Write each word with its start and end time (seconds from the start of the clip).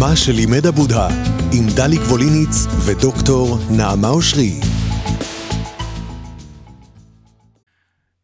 מה 0.00 0.16
שלימד 0.16 0.66
הבודה, 0.66 1.08
עם 1.52 1.64
דליק 1.76 2.00
ווליניץ 2.00 2.56
ודוקטור 2.86 3.46
נעמה 3.76 4.08
אושרי. 4.08 4.50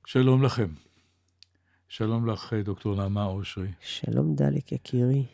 שלום 0.06 0.42
לכם. 0.42 0.68
שלום 1.88 2.26
לך, 2.26 2.52
דוקטור 2.64 2.96
נעמה 2.96 3.24
אושרי. 3.24 3.68
שלום 3.80 4.34
דליק 4.34 4.72
יקירי. 4.72 5.24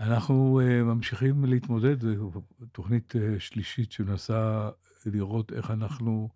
אנחנו 0.00 0.60
uh, 0.60 0.84
ממשיכים 0.84 1.44
להתמודד, 1.44 2.00
זו 2.00 2.30
תוכנית 2.72 3.14
uh, 3.16 3.40
שלישית 3.40 3.92
שמנסה 3.92 4.70
לראות 5.06 5.52
איך 5.52 5.70
אנחנו 5.70 6.28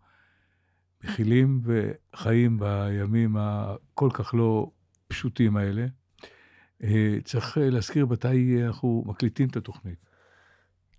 מכילים 1.04 1.62
וחיים 1.64 2.58
בימים 2.58 3.36
הכל 3.38 4.08
כך 4.12 4.34
לא 4.34 4.70
פשוטים 5.08 5.56
האלה. 5.56 5.86
Uh, 6.82 6.86
צריך 7.24 7.56
uh, 7.56 7.60
להזכיר 7.60 8.06
מתי 8.06 8.62
אנחנו 8.66 9.04
מקליטים 9.06 9.48
את 9.48 9.56
התוכנית. 9.56 9.98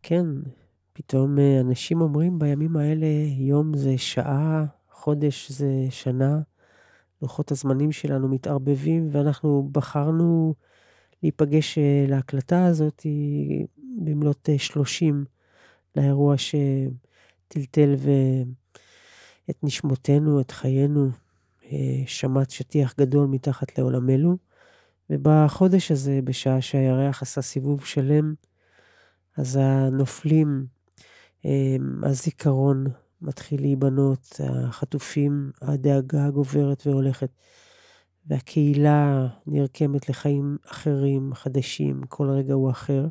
כן, 0.02 0.26
פתאום 0.94 1.38
אנשים 1.62 2.02
אומרים 2.02 2.40
בימים 2.40 2.78
האלה, 2.78 3.06
יום 3.38 3.78
זה 3.78 3.98
שעה, 3.98 4.66
חודש 4.92 5.52
זה 5.52 5.86
שנה, 5.90 6.40
לוחות 7.22 7.52
הזמנים 7.52 7.92
שלנו 7.92 8.28
מתערבבים, 8.28 9.10
ואנחנו 9.12 9.70
בחרנו 9.72 10.54
להיפגש 11.24 11.78
להקלטה 12.08 12.66
הזאת 12.66 13.06
במלאת 13.98 14.50
uh, 14.56 14.58
30 14.58 15.26
לאירוע 15.96 16.36
שטלטל 16.38 17.96
ו... 17.98 18.10
את 19.50 19.64
נשמותינו, 19.64 20.42
את 20.42 20.52
חיינו, 20.52 21.10
שמט 22.06 22.50
שטיח 22.50 22.94
גדול 22.98 23.28
מתחת 23.28 23.78
לעולמנו. 23.78 24.38
ובחודש 25.12 25.92
הזה, 25.92 26.20
בשעה 26.24 26.62
שהירח 26.62 27.22
עשה 27.22 27.42
סיבוב 27.42 27.86
שלם, 27.86 28.34
אז 29.38 29.60
הנופלים, 29.62 30.66
הזיכרון 32.04 32.86
מתחיל 33.22 33.62
להיבנות, 33.62 34.40
החטופים, 34.44 35.52
הדאגה 35.62 36.30
גוברת 36.30 36.88
והולכת, 36.88 37.30
והקהילה 38.26 39.28
נרקמת 39.48 40.10
לחיים 40.10 40.58
אחרים, 40.66 41.34
חדשים, 41.34 42.02
כל 42.10 42.30
רגע 42.30 42.54
הוא 42.54 42.72
אחר. 42.72 43.08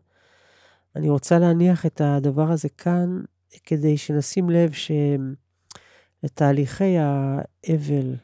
אני 0.97 1.09
רוצה 1.09 1.39
להניח 1.39 1.87
את 1.87 2.01
הדבר 2.05 2.51
הזה 2.51 2.69
כאן, 2.69 3.21
כדי 3.65 3.97
שנשים 3.97 4.51
לב 4.51 4.71
שלתהליכי 6.23 6.97
האבל, 6.99 8.15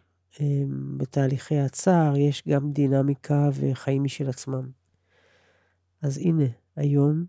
בתהליכי 0.96 1.58
הצער, 1.58 2.16
יש 2.16 2.42
גם 2.48 2.72
דינמיקה 2.72 3.48
וחיים 3.52 4.04
משל 4.04 4.28
עצמם. 4.28 4.70
אז 6.02 6.18
הנה, 6.18 6.44
היום, 6.76 7.24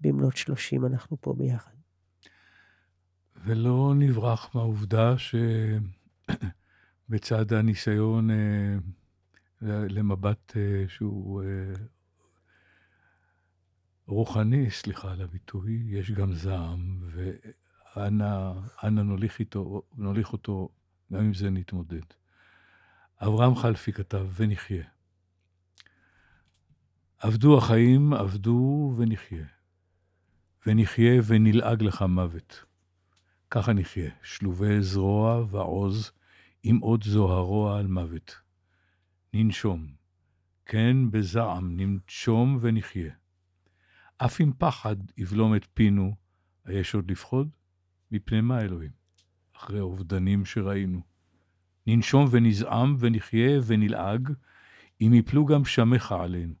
במלאת 0.00 0.36
30, 0.36 0.86
אנחנו 0.86 1.16
פה 1.20 1.32
ביחד. 1.32 1.72
ולא 3.44 3.92
נברח 3.96 4.54
מהעובדה 4.54 5.14
שבצד 7.08 7.52
הניסיון 7.58 8.30
למבט 9.62 10.52
שהוא 10.88 11.42
רוחני, 14.06 14.70
סליחה 14.70 15.12
על 15.12 15.20
הביטוי, 15.20 15.82
יש 15.86 16.10
גם 16.10 16.32
זעם, 16.32 17.00
ואנה 17.96 19.02
נוליך, 19.02 19.38
איתו, 19.38 19.82
נוליך 19.96 20.32
אותו, 20.32 20.68
גם 21.12 21.24
עם 21.24 21.34
זה 21.34 21.50
נתמודד. 21.50 22.25
אברהם 23.20 23.54
חלפי 23.54 23.92
כתב, 23.92 24.26
ונחיה. 24.34 24.84
עבדו 27.18 27.58
החיים, 27.58 28.12
עבדו 28.12 28.92
ונחיה. 28.96 29.46
ונחיה 30.66 31.22
ונלעג 31.26 31.82
לך 31.82 32.02
מוות. 32.02 32.64
ככה 33.50 33.72
נחיה, 33.72 34.10
שלובי 34.22 34.82
זרוע 34.82 35.44
ועוז, 35.50 36.12
עם 36.62 36.78
עוד 36.78 37.04
זוהרו 37.04 37.70
על 37.70 37.86
מוות. 37.86 38.36
ננשום, 39.34 39.86
כן 40.66 41.10
בזעם 41.10 41.76
ננשום 41.76 42.58
ונחיה. 42.60 43.14
אף 44.18 44.40
אם 44.40 44.52
פחד 44.58 44.96
יבלום 45.16 45.56
את 45.56 45.66
פינו, 45.74 46.14
היש 46.64 46.94
עוד 46.94 47.10
לפחוד? 47.10 47.48
מפני 48.10 48.40
מה 48.40 48.60
אלוהים? 48.60 48.90
אחרי 49.56 49.78
האובדנים 49.78 50.44
שראינו. 50.44 51.15
ננשום 51.86 52.26
ונזעם 52.30 52.96
ונחיה 52.98 53.60
ונלעג, 53.66 54.32
אם 55.00 55.14
יפלו 55.14 55.46
גם 55.46 55.64
שמך 55.64 56.12
עלינו. 56.12 56.54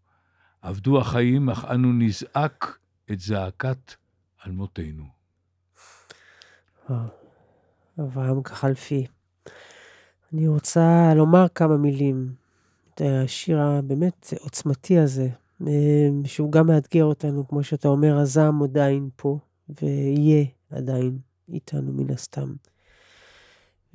עבדו 0.62 1.00
החיים, 1.00 1.50
אך 1.50 1.64
אנו 1.64 1.92
נזעק 1.92 2.78
את 3.10 3.20
זעקת 3.20 3.94
אלמותינו. 4.46 5.04
אברהם 8.00 8.42
כחלפי. 8.42 9.06
אני 10.32 10.48
רוצה 10.48 11.12
לומר 11.16 11.46
כמה 11.54 11.76
מילים. 11.76 12.34
השיר 13.00 13.60
הבאמת 13.60 14.34
עוצמתי 14.40 14.98
הזה, 14.98 15.28
שהוא 16.24 16.52
גם 16.52 16.66
מאתגר 16.66 17.04
אותנו, 17.04 17.48
כמו 17.48 17.62
שאתה 17.62 17.88
אומר, 17.88 18.18
הזעם 18.18 18.62
עדיין 18.62 19.10
פה, 19.16 19.38
ויהיה 19.68 20.44
עדיין 20.70 21.18
איתנו 21.48 21.92
מן 21.92 22.10
הסתם. 22.10 22.54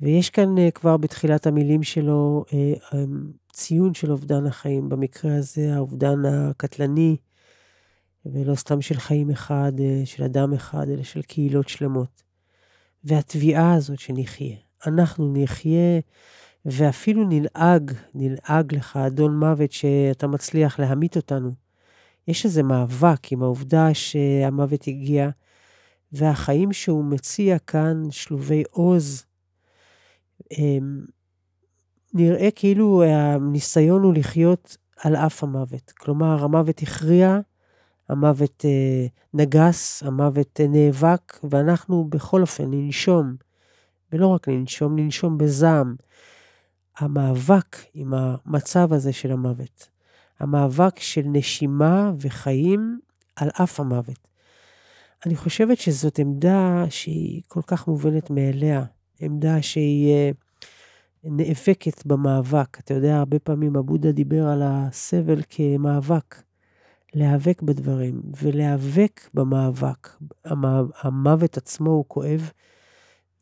ויש 0.02 0.30
כאן 0.30 0.54
כבר 0.74 0.96
בתחילת 0.96 1.46
המילים 1.46 1.82
שלו 1.82 2.44
ציון 3.52 3.94
של 3.94 4.10
אובדן 4.10 4.46
החיים, 4.46 4.88
במקרה 4.88 5.36
הזה 5.36 5.74
האובדן 5.74 6.24
הקטלני, 6.24 7.16
ולא 8.26 8.54
סתם 8.54 8.82
של 8.82 8.94
חיים 8.94 9.30
אחד, 9.30 9.72
של 10.04 10.24
אדם 10.24 10.52
אחד, 10.52 10.88
אלא 10.88 11.02
של 11.02 11.22
קהילות 11.22 11.68
שלמות. 11.68 12.22
והתביעה 13.04 13.74
הזאת 13.74 13.98
שנחיה, 13.98 14.56
אנחנו 14.86 15.32
נחיה 15.36 16.00
ואפילו 16.64 17.24
נלעג, 17.28 17.92
נלעג 18.14 18.74
לך, 18.74 18.96
אדון 18.96 19.38
מוות, 19.38 19.72
שאתה 19.72 20.26
מצליח 20.26 20.80
להמית 20.80 21.16
אותנו. 21.16 21.52
יש 22.28 22.44
איזה 22.44 22.62
מאבק 22.62 23.32
עם 23.32 23.42
העובדה 23.42 23.94
שהמוות 23.94 24.88
הגיע, 24.88 25.28
והחיים 26.12 26.72
שהוא 26.72 27.04
מציע 27.04 27.58
כאן, 27.58 28.02
שלובי 28.10 28.62
עוז, 28.70 29.24
נראה 32.14 32.50
כאילו 32.54 33.02
הניסיון 33.02 34.02
הוא 34.02 34.14
לחיות 34.14 34.76
על 34.96 35.16
אף 35.16 35.44
המוות. 35.44 35.92
כלומר, 35.98 36.44
המוות 36.44 36.82
הכריע, 36.82 37.38
המוות 38.08 38.64
אה, 38.64 39.06
נגס, 39.34 40.02
המוות 40.02 40.60
אה, 40.60 40.66
נאבק, 40.68 41.38
ואנחנו 41.50 42.04
בכל 42.04 42.40
אופן 42.40 42.64
ננשום, 42.70 43.36
ולא 44.12 44.26
רק 44.26 44.48
ננשום, 44.48 44.98
ננשום 44.98 45.38
בזעם. 45.38 45.96
המאבק 46.98 47.76
עם 47.94 48.14
המצב 48.14 48.92
הזה 48.92 49.12
של 49.12 49.32
המוות, 49.32 49.88
המאבק 50.40 50.98
של 50.98 51.22
נשימה 51.26 52.12
וחיים 52.20 53.00
על 53.36 53.48
אף 53.62 53.80
המוות. 53.80 54.28
אני 55.26 55.36
חושבת 55.36 55.78
שזאת 55.78 56.18
עמדה 56.18 56.84
שהיא 56.90 57.42
כל 57.48 57.62
כך 57.66 57.88
מובנת 57.88 58.30
מאליה, 58.30 58.84
עמדה 59.20 59.62
שהיא 59.62 60.12
אה, 60.12 60.30
נאבקת 61.24 62.06
במאבק. 62.06 62.78
אתה 62.78 62.94
יודע, 62.94 63.16
הרבה 63.16 63.38
פעמים 63.38 63.76
הבודה 63.76 64.12
דיבר 64.12 64.46
על 64.48 64.62
הסבל 64.64 65.42
כמאבק. 65.48 66.42
להיאבק 67.14 67.62
בדברים 67.62 68.22
ולהיאבק 68.42 69.28
במאבק. 69.34 70.08
המוות 71.02 71.56
עצמו 71.56 71.90
הוא 71.90 72.04
כואב, 72.08 72.50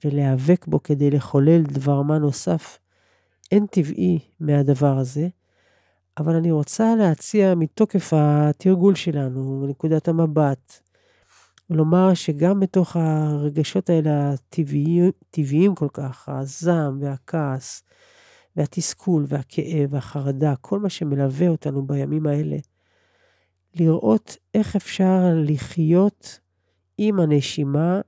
ולהיאבק 0.05 0.67
בו 0.67 0.82
כדי 0.82 1.11
לחולל 1.11 1.62
דבר 1.62 2.03
מה 2.03 2.19
נוסף, 2.19 2.79
אין 3.53 3.67
טבעי 3.67 4.19
מהדבר 4.41 4.99
הזה, 4.99 5.29
אבל 6.19 6.35
אני 6.35 6.50
רוצה 6.50 6.94
להציע 6.97 7.55
מתוקף 7.55 8.12
התרגול 8.17 8.94
שלנו, 8.94 9.62
מנקודת 9.67 10.09
המבט, 10.09 10.81
לומר 11.71 12.15
שגם 12.15 12.61
בתוך 12.61 12.97
הרגשות 12.97 13.91
האלה 13.91 14.33
הטבעיים, 14.33 15.11
טבעיים 15.31 15.75
כל 15.75 15.89
כך, 15.93 16.29
הזעם 16.29 16.99
והכעס 17.03 17.83
והתסכול 18.57 19.25
והכאב 19.29 19.89
והחרדה, 19.91 20.55
כל 20.61 20.79
מה 20.79 20.89
שמלווה 20.89 21.49
אותנו 21.49 21.87
בימים 21.87 22.27
האלה, 22.27 22.57
לראות 23.75 24.37
איך 24.55 24.77
אפשר 24.77 25.35
לחיות 25.37 26.41
עם 26.99 27.21
הנשימה 27.21 28.01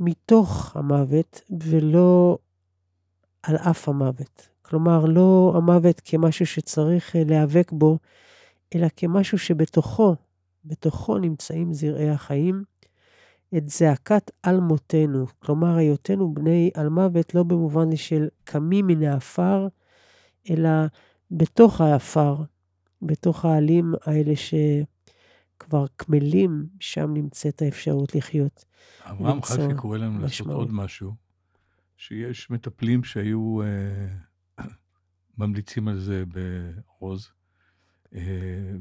מתוך 0.00 0.76
המוות 0.76 1.40
ולא 1.50 2.38
על 3.42 3.56
אף 3.56 3.88
המוות. 3.88 4.48
כלומר, 4.62 5.04
לא 5.04 5.52
המוות 5.56 6.00
כמשהו 6.04 6.46
שצריך 6.46 7.16
להיאבק 7.18 7.72
בו, 7.72 7.98
אלא 8.74 8.86
כמשהו 8.96 9.38
שבתוכו, 9.38 10.14
בתוכו 10.66 11.18
נמצאים 11.18 11.72
זרעי 11.72 12.10
החיים, 12.10 12.62
את 13.56 13.68
זעקת 13.68 14.30
על 14.42 14.60
מותנו, 14.60 15.26
כלומר 15.38 15.76
היותנו 15.76 16.34
בני 16.34 16.70
על 16.74 16.88
מוות 16.88 17.34
לא 17.34 17.42
במובן 17.42 17.96
של 17.96 18.28
קמים 18.44 18.86
מן 18.86 19.02
העפר, 19.02 19.68
אלא 20.50 20.70
בתוך 21.30 21.80
העפר, 21.80 22.36
בתוך 23.02 23.44
העלים 23.44 23.94
האלה 24.04 24.34
כבר 25.58 25.86
קמלים, 25.96 26.66
שם 26.80 27.14
נמצאת 27.14 27.62
האפשרות 27.62 28.14
לחיות. 28.14 28.64
אברהם 29.04 29.42
חלקי 29.42 29.74
קורא 29.74 29.98
לנו 29.98 30.20
לעשות. 30.20 30.46
עוד 30.46 30.72
משהו, 30.72 31.14
שיש 31.96 32.50
מטפלים 32.50 33.04
שהיו 33.04 33.62
אה, 33.62 34.64
ממליצים 35.38 35.88
על 35.88 35.98
זה 35.98 36.24
ברוז, 36.26 37.26
אה, 37.26 37.35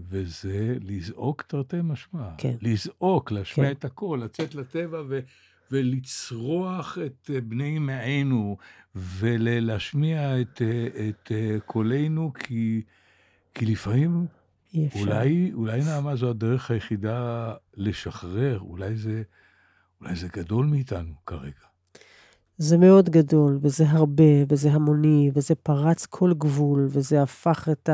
וזה 0.09 0.77
לזעוק 0.81 1.41
תרתי 1.41 1.77
משמע. 1.83 2.29
כן. 2.37 2.55
לזעוק, 2.61 3.31
להשמיע 3.31 3.67
כן. 3.67 3.71
את 3.71 3.85
הקול, 3.85 4.23
לצאת 4.23 4.55
לטבע 4.55 5.03
ו... 5.09 5.19
ולצרוח 5.71 6.97
את 7.05 7.29
אה, 7.33 7.41
בני 7.41 7.77
אמנו, 7.77 8.57
ולהשמיע 8.95 10.41
את, 10.41 10.61
אה, 10.61 10.87
את 11.09 11.31
אה, 11.31 11.59
קולנו, 11.65 12.31
כי, 12.33 12.81
כי 13.53 13.65
לפעמים 13.65 14.25
אפשר. 14.87 14.99
אולי, 14.99 15.51
אולי 15.53 15.81
נעמה 15.81 16.15
זו 16.15 16.29
הדרך 16.29 16.71
היחידה 16.71 17.53
לשחרר, 17.77 18.59
אולי 18.59 18.95
זה, 18.95 19.23
אולי 20.01 20.15
זה 20.15 20.27
גדול 20.33 20.65
מאיתנו 20.65 21.13
כרגע. 21.25 21.65
זה 22.57 22.77
מאוד 22.77 23.09
גדול, 23.09 23.59
וזה 23.61 23.83
הרבה, 23.89 24.23
וזה 24.49 24.71
המוני, 24.71 25.31
וזה 25.33 25.55
פרץ 25.55 26.05
כל 26.05 26.33
גבול, 26.37 26.87
וזה 26.91 27.21
הפך 27.21 27.69
את 27.71 27.89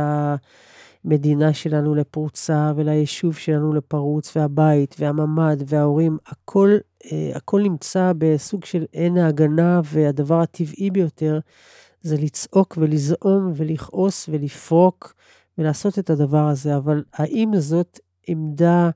המדינה 1.05 1.53
שלנו 1.53 1.95
לפרוצה, 1.95 2.71
וליישוב 2.75 3.35
שלנו 3.35 3.73
לפרוץ, 3.73 4.37
והבית, 4.37 4.95
והממ"ד, 4.99 5.57
וההורים, 5.67 6.17
הכל, 6.27 6.77
אה, 7.11 7.31
הכל 7.35 7.61
נמצא 7.61 8.11
בסוג 8.17 8.65
של 8.65 8.85
עין 8.91 9.17
ההגנה, 9.17 9.81
והדבר 9.83 10.39
הטבעי 10.41 10.91
ביותר 10.91 11.39
זה 12.01 12.17
לצעוק 12.17 12.77
ולזעום 12.77 13.51
ולכעוס 13.55 14.29
ולפרוק 14.31 15.13
ולעשות 15.57 15.99
את 15.99 16.09
הדבר 16.09 16.47
הזה. 16.47 16.77
אבל 16.77 17.03
האם 17.13 17.51
זאת 17.57 17.99
עמדה 18.27 18.89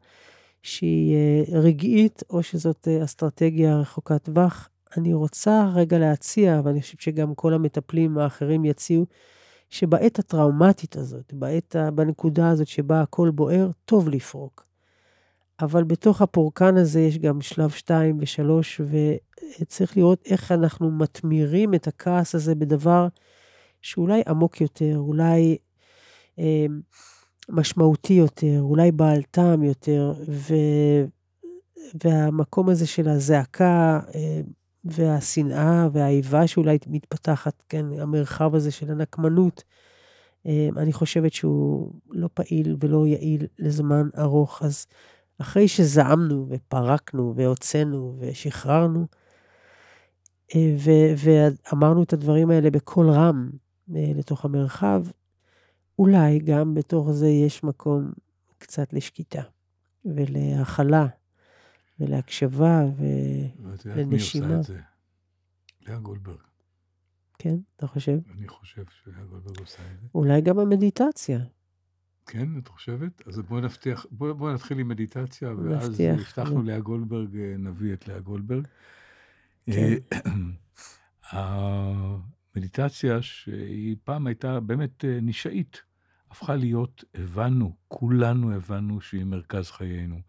שהיא 0.63 1.15
אה, 1.15 1.59
רגעית, 1.59 2.23
או 2.29 2.43
שזאת 2.43 2.87
אה, 2.87 3.03
אסטרטגיה 3.03 3.77
רחוקת 3.77 4.23
טווח? 4.23 4.69
אני 4.97 5.13
רוצה 5.13 5.65
רגע 5.73 5.99
להציע, 5.99 6.61
ואני 6.63 6.81
חושבת 6.81 7.01
שגם 7.01 7.35
כל 7.35 7.53
המטפלים 7.53 8.17
האחרים 8.17 8.65
יציעו, 8.65 9.05
שבעת 9.75 10.19
הטראומטית 10.19 10.97
הזאת, 10.97 11.33
בעת, 11.33 11.75
בנקודה 11.95 12.49
הזאת 12.49 12.67
שבה 12.67 13.01
הכל 13.01 13.29
בוער, 13.29 13.69
טוב 13.85 14.09
לפרוק. 14.09 14.65
אבל 15.61 15.83
בתוך 15.83 16.21
הפורקן 16.21 16.77
הזה 16.77 16.99
יש 16.99 17.17
גם 17.17 17.41
שלב 17.41 17.69
2 17.69 18.19
ו-3, 18.19 18.83
וצריך 19.61 19.97
לראות 19.97 20.21
איך 20.25 20.51
אנחנו 20.51 20.91
מתמירים 20.91 21.73
את 21.73 21.87
הכעס 21.87 22.35
הזה 22.35 22.55
בדבר 22.55 23.07
שאולי 23.81 24.21
עמוק 24.27 24.61
יותר, 24.61 24.97
אולי 24.97 25.57
אה, 26.39 26.65
משמעותי 27.49 28.13
יותר, 28.13 28.57
אולי 28.61 28.91
בעל 28.91 29.23
טעם 29.31 29.63
יותר, 29.63 30.13
ו... 30.29 30.53
והמקום 32.03 32.69
הזה 32.69 32.87
של 32.87 33.09
הזעקה 33.09 33.99
אה, 34.15 34.41
והשנאה 34.85 35.87
והאיבה 35.91 36.47
שאולי 36.47 36.77
מתפתחת, 36.87 37.63
כן, 37.69 37.85
המרחב 37.99 38.55
הזה 38.55 38.71
של 38.71 38.91
הנקמנות, 38.91 39.63
אה, 40.45 40.69
אני 40.77 40.93
חושבת 40.93 41.33
שהוא 41.33 41.93
לא 42.09 42.29
פעיל 42.33 42.75
ולא 42.79 43.07
יעיל 43.07 43.47
לזמן 43.59 44.09
ארוך. 44.17 44.61
אז 44.63 44.87
אחרי 45.41 45.67
שזעמנו 45.67 46.45
ופרקנו 46.49 47.33
והוצאנו 47.35 48.15
ושחררנו, 48.19 49.05
אה, 50.55 50.75
ו- 50.79 51.13
ואמרנו 51.17 52.03
את 52.03 52.13
הדברים 52.13 52.49
האלה 52.49 52.69
בקול 52.69 53.09
רם 53.09 53.49
אה, 53.95 54.11
לתוך 54.15 54.45
המרחב, 54.45 55.03
אולי 55.99 56.39
גם 56.39 56.73
בתוך 56.73 57.11
זה 57.11 57.27
יש 57.27 57.63
מקום 57.63 58.11
קצת 58.57 58.93
לשקיטה 58.93 59.41
ולהכלה 60.05 61.07
ולהקשבה, 61.99 62.85
ו- 62.97 63.63
ואת 63.71 63.85
יודעת 63.85 64.05
מי 64.07 64.15
עושה. 64.15 64.59
את 64.59 64.63
זה? 64.63 64.79
לאה 65.87 65.99
גולדברג. 65.99 66.37
כן, 67.39 67.55
אתה 67.75 67.87
חושב? 67.87 68.17
אני 68.37 68.47
חושב 68.47 68.83
שלאה 68.89 69.23
גולדברג 69.23 69.59
עושה 69.59 69.83
את 69.93 69.99
זה. 70.01 70.07
אולי 70.15 70.41
גם 70.41 70.59
המדיטציה. 70.59 71.39
כן, 72.27 72.57
את 72.57 72.67
חושבת? 72.67 73.27
אז 73.27 73.39
בואי 73.39 73.61
נבטיח, 73.61 74.05
בואי 74.11 74.33
בוא 74.33 74.51
נתחיל 74.53 74.79
עם 74.79 74.87
מדיטציה, 74.87 75.49
ואז 75.53 75.89
נבטיח, 75.89 76.37
הבטחנו 76.37 76.55
נו. 76.55 76.63
לאה 76.63 76.79
גולדברג, 76.79 77.37
אה, 77.37 77.55
נביא 77.57 77.93
את 77.93 78.07
לאה 78.07 78.19
גולדברג. 78.19 78.67
כן. 79.71 79.93
אה, 81.33 82.15
המדיטציה, 82.55 83.21
שהיא 83.21 83.95
פעם 84.03 84.27
הייתה 84.27 84.59
באמת 84.59 85.05
אה, 85.05 85.19
נישאית, 85.21 85.81
הפכה 86.31 86.55
להיות, 86.55 87.03
הבנו, 87.13 87.75
כולנו 87.87 88.51
הבנו 88.55 89.01
שהיא 89.01 89.23
מרכז 89.23 89.71
חיינו, 89.71 90.19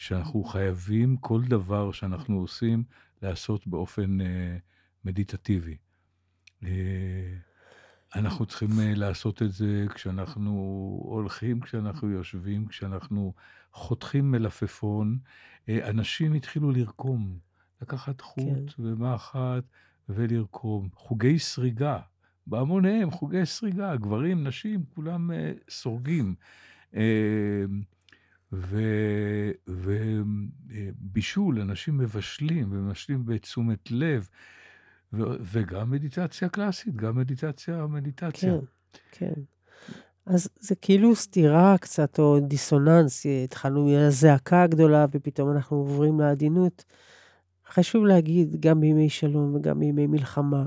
שאנחנו 0.00 0.44
חייבים 0.44 1.16
כל 1.16 1.42
דבר 1.44 1.92
שאנחנו 1.92 2.40
עושים 2.40 2.82
לעשות 3.22 3.66
באופן 3.66 4.20
אה, 4.20 4.56
מדיטטיבי. 5.04 5.76
אה, 6.64 6.70
אנחנו 8.14 8.46
צריכים 8.46 8.68
אה, 8.80 8.94
לעשות 8.94 9.42
את 9.42 9.52
זה 9.52 9.86
כשאנחנו 9.94 10.50
הולכים, 11.04 11.60
כשאנחנו 11.60 12.10
יושבים, 12.10 12.66
כשאנחנו 12.66 13.34
חותכים 13.72 14.30
מלפפון. 14.30 15.18
אה, 15.68 15.90
אנשים 15.90 16.32
התחילו 16.32 16.70
לרקום, 16.70 17.38
לקחת 17.82 18.20
חוט 18.20 18.70
כן. 18.76 18.82
ומחט 18.82 19.64
ולרקום. 20.08 20.88
חוגי 20.94 21.38
סריגה, 21.38 21.98
בהמוניהם, 22.46 23.10
חוגי 23.10 23.46
סריגה, 23.46 23.96
גברים, 23.96 24.46
נשים, 24.46 24.84
כולם 24.94 25.30
אה, 25.30 25.52
סורגים. 25.70 26.34
אה, 26.94 27.64
ובישול, 29.66 31.60
אנשים 31.60 31.98
מבשלים, 31.98 32.68
ומבשלים 32.70 33.24
בתשומת 33.24 33.90
לב, 33.90 34.28
ו- 35.12 35.36
וגם 35.40 35.90
מדיטציה 35.90 36.48
קלאסית, 36.48 36.96
גם 36.96 37.18
מדיטציה, 37.18 37.86
מדיטציה. 37.86 38.52
כן, 38.52 38.58
כן. 39.12 39.40
אז 40.26 40.48
זה 40.60 40.74
כאילו 40.74 41.14
סתירה 41.14 41.78
קצת, 41.78 42.18
או 42.18 42.40
דיסוננס. 42.40 43.26
התחלנו 43.44 43.86
מהזעקה 43.86 44.62
הגדולה, 44.62 45.06
ופתאום 45.12 45.50
אנחנו 45.50 45.76
עוברים 45.76 46.20
לעדינות. 46.20 46.84
חשוב 47.68 48.04
להגיד, 48.04 48.60
גם 48.60 48.80
בימי 48.80 49.08
שלום 49.08 49.54
וגם 49.54 49.80
בימי 49.80 50.06
מלחמה, 50.06 50.66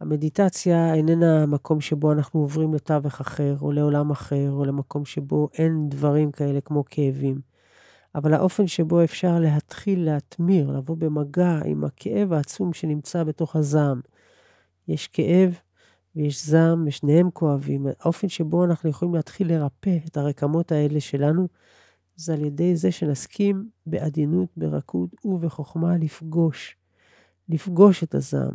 המדיטציה 0.00 0.94
איננה 0.94 1.46
מקום 1.46 1.80
שבו 1.80 2.12
אנחנו 2.12 2.40
עוברים 2.40 2.74
לתווך 2.74 3.20
אחר, 3.20 3.56
או 3.60 3.72
לעולם 3.72 4.10
אחר, 4.10 4.50
או 4.50 4.64
למקום 4.64 5.04
שבו 5.04 5.48
אין 5.58 5.88
דברים 5.88 6.32
כאלה 6.32 6.60
כמו 6.60 6.84
כאבים. 6.86 7.40
אבל 8.14 8.34
האופן 8.34 8.66
שבו 8.66 9.04
אפשר 9.04 9.38
להתחיל 9.38 10.04
להתמיר, 10.04 10.70
לבוא 10.70 10.96
במגע 10.96 11.60
עם 11.64 11.84
הכאב 11.84 12.32
העצום 12.32 12.72
שנמצא 12.72 13.24
בתוך 13.24 13.56
הזעם. 13.56 14.00
יש 14.88 15.08
כאב 15.08 15.58
ויש 16.16 16.46
זעם, 16.46 16.84
ושניהם 16.86 17.30
כואבים. 17.30 17.86
האופן 18.00 18.28
שבו 18.28 18.64
אנחנו 18.64 18.90
יכולים 18.90 19.14
להתחיל 19.14 19.52
לרפא 19.52 19.98
את 20.06 20.16
הרקמות 20.16 20.72
האלה 20.72 21.00
שלנו, 21.00 21.48
זה 22.16 22.34
על 22.34 22.44
ידי 22.44 22.76
זה 22.76 22.92
שנסכים 22.92 23.68
בעדינות, 23.86 24.48
ברכות 24.56 25.10
ובחוכמה 25.24 25.96
לפגוש. 25.96 26.79
לפגוש 27.50 28.02
את 28.02 28.14
הזעם. 28.14 28.54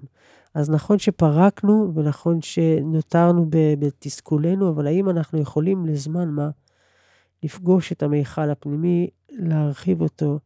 אז 0.53 0.69
נכון 0.69 0.99
שפרקנו, 0.99 1.91
ונכון 1.95 2.41
שנותרנו 2.41 3.47
בתסכולנו, 3.51 4.69
אבל 4.69 4.87
האם 4.87 5.09
אנחנו 5.09 5.39
יכולים 5.41 5.85
לזמן 5.85 6.29
מה 6.29 6.49
לפגוש 7.43 7.91
את 7.91 8.03
המיכל 8.03 8.49
הפנימי, 8.49 9.09
להרחיב 9.29 10.01
אותו, 10.01 10.39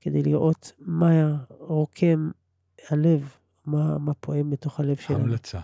כדי 0.00 0.22
לראות 0.22 0.72
מה 0.78 1.36
רוקם 1.48 2.30
הלב, 2.90 3.32
מה, 3.66 3.98
מה 3.98 4.14
פועם 4.14 4.50
בתוך 4.50 4.80
הלב 4.80 4.96
שלנו. 4.96 5.20
המלצה, 5.20 5.60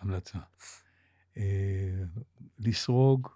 המלצה. 0.00 0.38
אה, 1.36 2.02
לסרוג, 2.58 3.28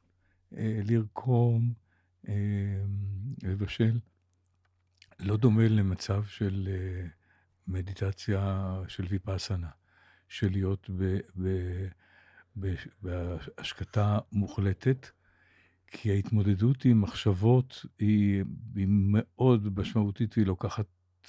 אה, 0.57 0.81
לרקום, 0.85 1.73
אה, 2.29 2.35
לבשל, 3.43 3.99
לא 5.19 5.37
דומה 5.37 5.69
למצב 5.69 6.25
של 6.25 6.69
אה, 6.71 7.07
מדיטציה 7.71 8.75
של 8.89 9.07
ויפאסנה, 9.09 9.69
של 10.29 10.51
להיות 10.51 10.91
בהשקטה 13.03 14.19
מוחלטת, 14.33 15.07
כי 15.87 16.11
ההתמודדות 16.11 16.85
עם 16.85 17.01
מחשבות 17.01 17.87
היא, 17.99 18.45
היא 18.77 18.87
מאוד 18.89 19.79
משמעותית 19.79 20.37
והיא 20.37 20.47
לוקחת, 20.47 20.87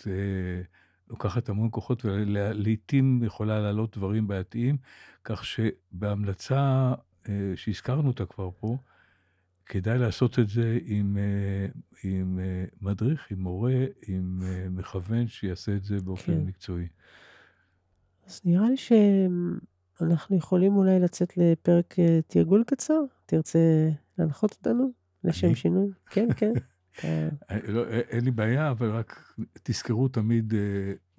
אה, 0.07 0.61
לוקחת 1.09 1.49
המון 1.49 1.67
כוחות 1.71 2.05
ולעיתים 2.05 3.23
יכולה 3.23 3.59
לעלות 3.59 3.97
דברים 3.97 4.27
בעייתיים, 4.27 4.77
כך 5.23 5.45
שבהמלצה 5.45 6.93
אה, 7.29 7.53
שהזכרנו 7.55 8.07
אותה 8.07 8.25
כבר 8.25 8.49
פה, 8.59 8.77
כדאי 9.71 9.97
לעשות 9.97 10.39
את 10.39 10.49
זה 10.49 10.79
עם, 10.85 11.17
אה, 11.17 11.67
עם 12.03 12.39
אה, 12.39 12.65
מדריך, 12.81 13.31
עם 13.31 13.39
מורה, 13.39 13.85
עם 14.07 14.41
אה, 14.45 14.67
מכוון 14.69 15.27
שיעשה 15.27 15.75
את 15.75 15.83
זה 15.83 15.99
באופן 15.99 16.33
כן. 16.33 16.45
מקצועי. 16.45 16.87
אז 18.25 18.41
נראה 18.45 18.69
לי 18.69 18.75
שאנחנו 18.77 20.37
יכולים 20.37 20.75
אולי 20.75 20.99
לצאת 20.99 21.37
לפרק 21.37 21.95
תרגול 22.27 22.63
קצר. 22.67 22.99
תרצה 23.25 23.89
להנחות 24.17 24.51
אותנו 24.51 24.91
לשם? 25.23 25.55
שינוי? 25.55 25.91
כן, 26.09 26.27
כן. 26.37 26.53
כן. 26.93 27.29
לא, 27.73 27.87
אין 27.89 28.25
לי 28.25 28.31
בעיה, 28.31 28.71
אבל 28.71 28.89
רק 28.89 29.35
תזכרו 29.63 30.07
תמיד 30.07 30.53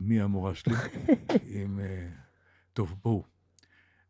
מי 0.00 0.20
המורה 0.20 0.54
שלי. 0.54 0.74
עם... 1.54 1.80
טוב, 2.72 2.94
בואו. 3.02 3.24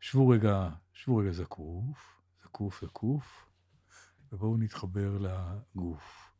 שבו 0.00 0.28
רגע, 0.28 0.68
שבו 0.92 1.16
רגע 1.16 1.30
זקוף, 1.30 2.20
זקוף, 2.42 2.84
זקוף, 2.84 3.51
ובואו 4.32 4.56
נתחבר 4.56 5.18
לגוף. 5.18 6.32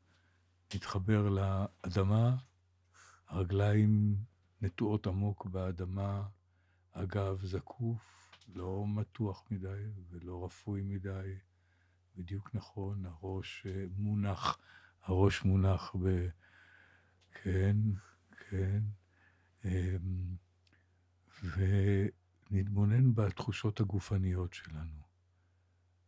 נתחבר 0.75 1.29
לאדמה, 1.29 2.37
הרגליים 3.29 4.17
נטועות 4.63 5.07
עמוק 5.07 5.47
באדמה, 5.47 6.29
הגב 6.95 7.45
זקוף, 7.45 8.31
לא 8.49 8.85
מתוח 8.89 9.45
מדי 9.51 9.85
ולא 10.11 10.45
רפוי 10.45 10.83
מדי, 10.83 11.39
בדיוק 12.17 12.55
נכון, 12.55 13.07
הראש 13.07 13.67
אה, 13.67 13.85
מונח, 13.97 14.59
הראש 15.03 15.45
מונח 15.45 15.97
ב... 16.03 16.29
כן, 17.43 17.77
כן. 18.51 18.83
אמ, 19.65 20.37
ונתבונן 22.51 23.15
בתחושות 23.15 23.81
הגופניות 23.81 24.55
שלנו, 24.55 25.03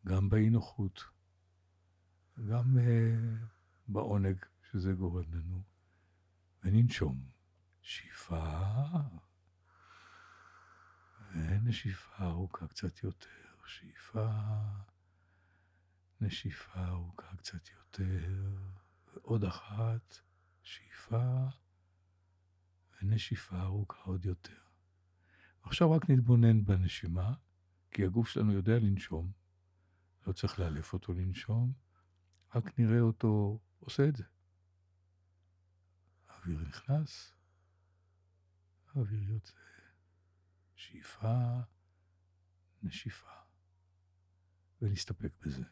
גם 0.06 0.28
באי 0.28 0.50
נוחות, 0.50 1.13
גם 2.50 2.78
uh, 2.78 3.46
בעונג 3.88 4.36
שזה 4.70 4.92
גורם 4.92 5.34
לנו, 5.34 5.62
וננשום. 6.64 7.34
שאיפה, 7.84 8.54
ונשיפה 11.32 12.24
ארוכה 12.24 12.66
קצת 12.66 13.02
יותר, 13.02 13.28
שאיפה, 13.66 14.28
נשיפה 16.20 16.86
ארוכה 16.86 17.36
קצת 17.36 17.68
יותר, 17.70 18.56
ועוד 19.14 19.44
אחת, 19.44 20.18
שאיפה, 20.62 21.46
ונשיפה 23.02 23.60
ארוכה 23.60 24.00
עוד 24.04 24.24
יותר. 24.24 24.62
עכשיו 25.62 25.92
רק 25.92 26.10
נתבונן 26.10 26.64
בנשימה, 26.64 27.34
כי 27.90 28.04
הגוף 28.04 28.28
שלנו 28.28 28.52
יודע 28.52 28.78
לנשום, 28.78 29.32
לא 30.26 30.32
צריך 30.32 30.58
לאלף 30.58 30.92
אותו 30.92 31.12
לנשום, 31.12 31.72
רק 32.54 32.78
נראה 32.78 33.00
אותו 33.00 33.58
עושה 33.80 34.08
את 34.08 34.16
זה. 34.16 34.24
האוויר 36.28 36.58
נכנס, 36.68 37.32
האוויר 38.94 39.30
יוצא, 39.30 39.52
שאיפה, 40.74 41.60
נשיפה, 42.82 43.30
ונסתפק 44.82 45.32
בזה. 45.46 45.62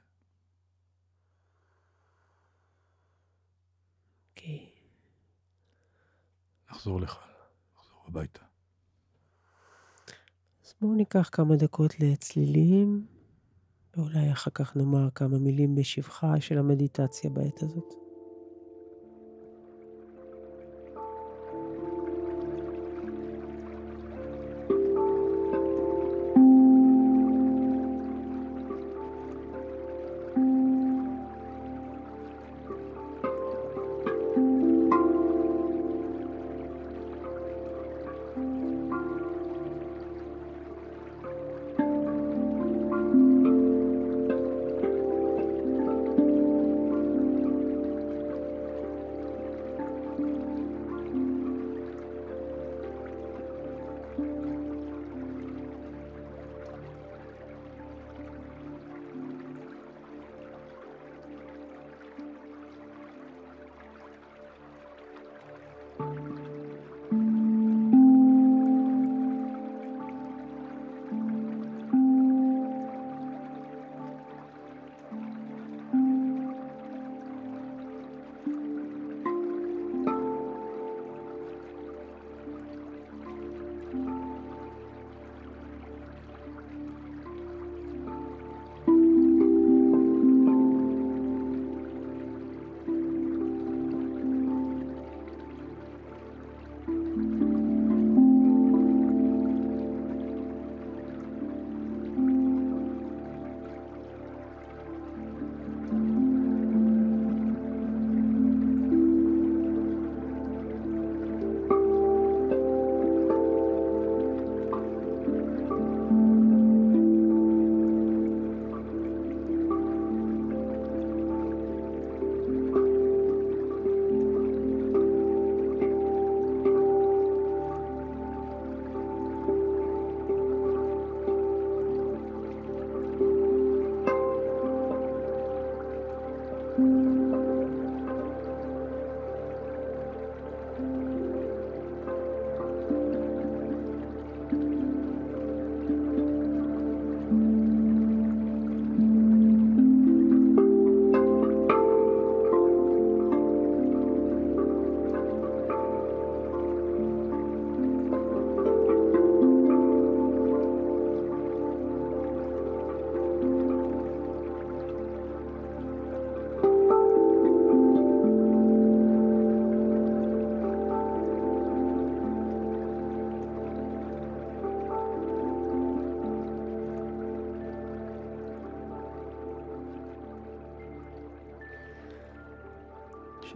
אוקיי. 4.31 4.73
נחזור 6.71 7.01
לכאן, 7.01 7.29
נחזור 7.77 8.05
הביתה. 8.09 8.45
אז 10.65 10.75
בואו 10.81 10.95
ניקח 10.95 11.29
כמה 11.33 11.57
דקות 11.57 12.01
לצלילים, 12.01 13.07
ואולי 13.97 14.33
אחר 14.33 14.51
כך 14.55 14.77
נאמר 14.77 15.09
כמה 15.15 15.39
מילים 15.39 15.75
בשבחה 15.75 16.41
של 16.41 16.59
המדיטציה 16.59 17.31
בעת 17.31 17.63
הזאת. 17.63 18.02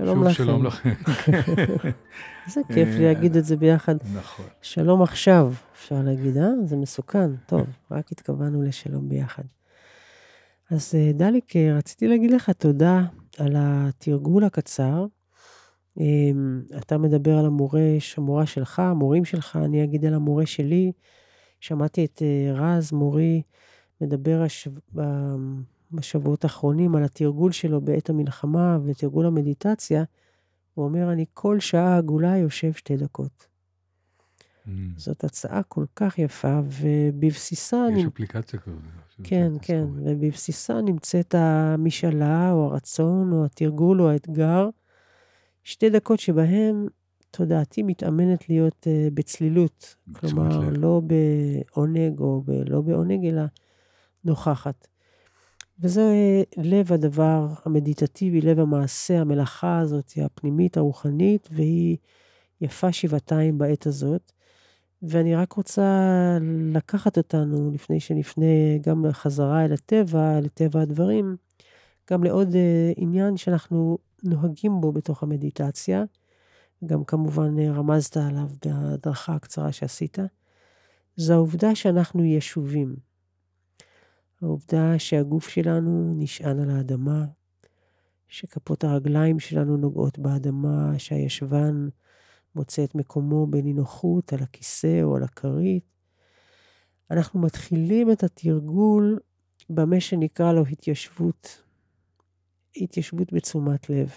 שלום 0.07 0.25
לכם. 0.25 0.35
שוב 0.35 0.47
שלום 0.47 0.67
לכם. 0.67 0.93
איזה 2.47 2.61
כיף 2.75 2.89
להגיד 2.99 3.37
את 3.37 3.45
זה 3.45 3.57
ביחד. 3.57 3.95
נכון. 4.15 4.47
שלום 4.63 5.03
עכשיו, 5.03 5.53
אפשר 5.75 6.03
להגיד, 6.03 6.37
אה? 6.37 6.49
זה 6.65 6.77
מסוכן. 6.77 7.37
טוב, 7.47 7.67
רק 7.91 8.13
התכוונו 8.13 8.63
לשלום 8.63 9.09
ביחד. 9.09 9.43
אז 10.71 10.95
אה, 10.95 11.13
דליק, 11.15 11.57
אה, 11.57 11.77
רציתי 11.77 12.09
להגיד 12.09 12.31
לך 12.31 12.51
תודה 12.51 13.03
על 13.39 13.55
התרגול 13.57 14.45
הקצר. 14.45 15.07
אמ, 16.01 16.63
אתה 16.77 16.99
מדבר 16.99 17.39
על 17.39 17.47
המורה, 17.47 17.81
המורה 18.17 18.47
שלך, 18.47 18.79
המורים 18.79 19.25
שלך, 19.25 19.59
אני 19.65 19.85
אגיד 19.85 20.05
על 20.05 20.15
המורה 20.15 20.47
שלי. 20.47 20.93
שמעתי 21.61 22.05
את 22.05 22.23
אה, 22.23 22.53
רז, 22.55 22.93
מורי, 22.93 23.43
מדבר 24.01 24.43
השב... 24.43 24.71
בשבועות 25.93 26.45
האחרונים 26.45 26.97
על 26.97 27.05
התרגול 27.05 27.53
שלו 27.53 27.81
בעת 27.81 28.11
המלחמה 28.11 28.79
ותרגול 28.85 29.27
המדיטציה, 29.27 30.05
הוא 30.75 30.85
אומר, 30.85 31.13
אני 31.13 31.25
כל 31.35 31.61
שעה 31.61 31.99
עגולה 31.99 32.37
יושב 32.37 32.73
שתי 32.73 32.97
דקות. 32.97 33.47
Mm. 34.67 34.71
זאת 34.97 35.25
הצעה 35.25 35.63
כל 35.63 35.85
כך 35.97 36.19
יפה, 36.19 36.61
ובבסיסה... 36.65 37.87
יש 37.93 38.05
נ- 38.05 38.07
אפליקציה 38.07 38.61
כזאת. 38.61 38.79
כן, 39.23 39.53
כן. 39.63 39.85
ובבסיסה 40.05 40.81
נמצאת 40.81 41.35
המשאלה, 41.35 42.53
או 42.53 42.65
הרצון, 42.65 43.33
או 43.33 43.45
התרגול, 43.45 44.03
או 44.03 44.11
האתגר. 44.11 44.69
שתי 45.65 45.91
דקות 45.91 46.21
שבהן 46.21 46.87
תודעתי 47.31 47.83
מתאמנת 47.83 48.49
להיות 48.49 48.87
uh, 48.87 49.15
בצלילות. 49.15 49.95
כלומר, 50.13 50.61
לב. 50.61 50.73
לא 50.79 51.01
בעונג, 51.07 52.21
או 52.21 52.43
ב, 52.47 52.51
לא 52.51 52.81
בעונג, 52.81 53.27
אלא 53.27 53.43
נוכחת. 54.25 54.89
וזה 55.81 56.03
לב 56.57 56.93
הדבר 56.93 57.47
המדיטטיבי, 57.65 58.41
לב 58.41 58.61
המעשה, 58.61 59.21
המלאכה 59.21 59.79
הזאת, 59.79 60.13
הפנימית, 60.25 60.77
הרוחנית, 60.77 61.49
והיא 61.53 61.97
יפה 62.61 62.93
שבעתיים 62.93 63.59
בעת 63.59 63.87
הזאת. 63.87 64.33
ואני 65.03 65.35
רק 65.35 65.53
רוצה 65.53 65.91
לקחת 66.73 67.19
אותנו, 67.19 67.71
לפני 67.75 68.01
שנפנה 68.01 68.79
גם 68.81 69.05
חזרה 69.13 69.65
אל 69.65 69.73
הטבע, 69.73 70.41
לטבע 70.41 70.81
הדברים, 70.81 71.37
גם 72.11 72.25
לעוד 72.25 72.53
uh, 72.53 72.57
עניין 72.97 73.37
שאנחנו 73.37 73.99
נוהגים 74.25 74.81
בו 74.81 74.93
בתוך 74.93 75.23
המדיטציה. 75.23 76.05
גם 76.85 77.05
כמובן 77.05 77.59
אה, 77.59 77.73
רמזת 77.73 78.17
עליו 78.17 78.49
בהדרכה 78.65 79.35
הקצרה 79.35 79.73
שעשית. 79.73 80.19
זו 81.17 81.35
העובדה 81.35 81.75
שאנחנו 81.75 82.25
ישובים. 82.25 82.97
העובדה 84.43 84.99
שהגוף 84.99 85.49
שלנו 85.49 86.15
נשען 86.17 86.61
על 86.61 86.71
האדמה, 86.71 87.25
שכפות 88.29 88.85
הרגליים 88.85 89.39
שלנו 89.39 89.77
נוגעות 89.77 90.19
באדמה, 90.19 90.99
שהישבן 90.99 91.89
מוצא 92.55 92.85
את 92.85 92.95
מקומו 92.95 93.47
בנינוחות 93.47 94.33
על 94.33 94.43
הכיסא 94.43 95.03
או 95.03 95.17
על 95.17 95.23
הכרית. 95.23 95.85
אנחנו 97.11 97.41
מתחילים 97.41 98.13
את 98.13 98.23
התרגול 98.23 99.19
במה 99.71 100.01
שנקרא 100.01 100.53
לו 100.53 100.67
התיישבות, 100.67 101.63
התיישבות 102.77 103.33
בתשומת 103.33 103.91
לב. 103.91 104.11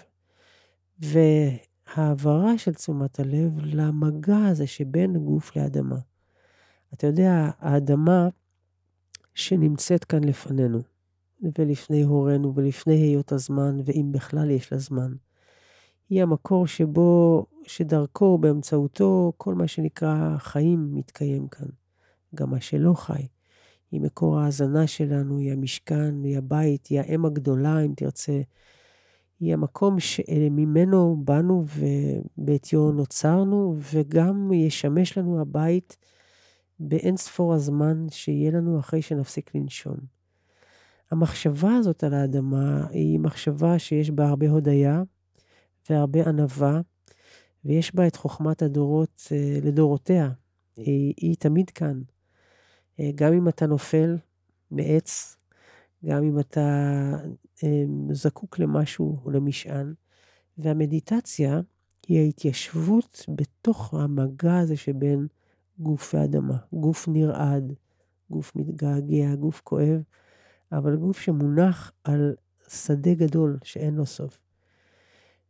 והעברה 0.98 2.58
של 2.58 2.74
תשומת 2.74 3.20
הלב 3.20 3.58
למגע 3.64 4.38
הזה 4.38 4.66
שבין 4.66 5.18
גוף 5.18 5.56
לאדמה. 5.56 5.98
אתה 6.94 7.06
יודע, 7.06 7.50
האדמה 7.58 8.28
שנמצאת 9.34 10.04
כאן 10.04 10.24
לפנינו, 10.24 10.78
ולפני 11.58 12.02
הורינו, 12.02 12.54
ולפני 12.54 12.94
היות 12.94 13.32
הזמן, 13.32 13.78
ואם 13.84 14.12
בכלל 14.12 14.50
יש 14.50 14.72
לה 14.72 14.78
זמן, 14.78 15.12
היא 16.10 16.22
המקור 16.22 16.66
שבו, 16.66 17.46
שדרכו, 17.66 18.38
באמצעותו, 18.38 19.32
כל 19.36 19.54
מה 19.54 19.68
שנקרא 19.68 20.36
חיים 20.38 20.94
מתקיים 20.94 21.48
כאן. 21.48 21.66
גם 22.34 22.50
מה 22.50 22.60
שלא 22.60 22.94
חי. 22.94 23.26
היא 23.90 24.00
מקור 24.00 24.38
ההאזנה 24.38 24.86
שלנו, 24.86 25.38
היא 25.38 25.52
המשכן, 25.52 26.24
היא 26.24 26.38
הבית, 26.38 26.86
היא 26.86 27.00
האם 27.00 27.24
הגדולה, 27.24 27.80
אם 27.80 27.92
תרצה. 27.96 28.40
היא 29.40 29.52
המקום 29.52 30.00
שממנו 30.00 31.16
באנו 31.24 31.64
ובעטיו 31.76 32.92
נוצרנו, 32.92 33.76
וגם 33.92 34.52
ישמש 34.52 35.18
לנו 35.18 35.40
הבית 35.40 35.96
באין 36.80 37.16
ספור 37.16 37.54
הזמן 37.54 38.06
שיהיה 38.10 38.50
לנו 38.50 38.80
אחרי 38.80 39.02
שנפסיק 39.02 39.54
לנשום. 39.54 39.96
המחשבה 41.10 41.76
הזאת 41.76 42.04
על 42.04 42.14
האדמה 42.14 42.86
היא 42.90 43.18
מחשבה 43.18 43.78
שיש 43.78 44.10
בה 44.10 44.28
הרבה 44.28 44.50
הודיה 44.50 45.02
והרבה 45.90 46.28
ענווה, 46.28 46.80
ויש 47.64 47.94
בה 47.94 48.06
את 48.06 48.16
חוכמת 48.16 48.62
הדורות 48.62 49.22
אה, 49.32 49.58
לדורותיה. 49.62 50.30
היא, 50.76 51.14
היא 51.16 51.36
תמיד 51.36 51.70
כאן. 51.70 52.00
אה, 53.00 53.10
גם 53.14 53.32
אם 53.32 53.48
אתה 53.48 53.66
נופל 53.66 54.16
מעץ, 54.70 55.36
גם 56.04 56.22
אם 56.22 56.38
אתה 56.38 56.70
אה, 57.64 57.82
זקוק 58.12 58.58
למשהו 58.58 59.20
או 59.24 59.30
למשען. 59.30 59.94
והמדיטציה 60.58 61.60
היא 62.06 62.20
ההתיישבות 62.20 63.26
בתוך 63.28 63.94
המגע 63.94 64.58
הזה 64.58 64.76
שבין 64.76 65.26
גוף 65.80 66.14
ואדמה. 66.14 66.56
גוף 66.72 67.08
נרעד, 67.08 67.72
גוף 68.30 68.56
מתגעגע, 68.56 69.34
גוף 69.34 69.60
כואב, 69.64 70.02
אבל 70.72 70.96
גוף 70.96 71.20
שמונח 71.20 71.92
על 72.04 72.34
שדה 72.68 73.14
גדול 73.14 73.58
שאין 73.64 73.94
לו 73.94 74.06
סוף. 74.06 74.38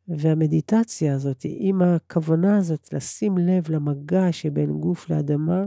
והמדיטציה 0.08 1.14
הזאת, 1.14 1.44
עם 1.44 1.82
הכוונה 1.82 2.58
הזאת 2.58 2.92
לשים 2.92 3.38
לב 3.38 3.70
למגע 3.70 4.32
שבין 4.32 4.80
גוף 4.80 5.10
לאדמה, 5.10 5.64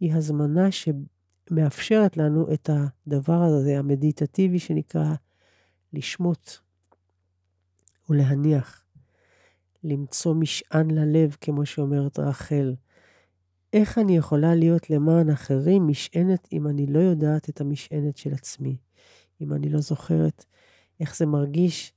היא 0.00 0.14
הזמנה 0.14 0.68
שמאפשרת 0.70 2.16
לנו 2.16 2.52
את 2.52 2.70
הדבר 2.72 3.42
הזה, 3.42 3.78
המדיטטיבי, 3.78 4.58
שנקרא 4.58 5.14
לשמוט 5.92 6.50
ולהניח, 8.10 8.84
למצוא 9.84 10.34
משען 10.34 10.90
ללב, 10.90 11.36
כמו 11.40 11.66
שאומרת 11.66 12.18
רחל. 12.18 12.74
איך 13.72 13.98
אני 13.98 14.16
יכולה 14.16 14.54
להיות 14.54 14.90
למען 14.90 15.30
אחרים 15.30 15.88
משענת 15.88 16.48
אם 16.52 16.66
אני 16.66 16.86
לא 16.86 16.98
יודעת 16.98 17.48
את 17.48 17.60
המשענת 17.60 18.16
של 18.16 18.34
עצמי? 18.34 18.76
אם 19.40 19.52
אני 19.52 19.68
לא 19.68 19.80
זוכרת 19.80 20.44
איך 21.00 21.16
זה 21.16 21.26
מרגיש 21.26 21.92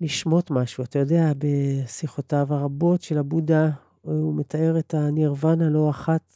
לשמוט 0.00 0.50
משהו. 0.50 0.84
אתה 0.84 0.98
יודע, 0.98 1.32
בשיחותיו 1.38 2.46
הרבות 2.50 3.02
של 3.02 3.18
הבודה, 3.18 3.70
הוא 4.00 4.34
מתאר 4.36 4.78
את 4.78 4.94
הנירוונה 4.94 5.68
לא 5.68 5.90
אחת 5.90 6.34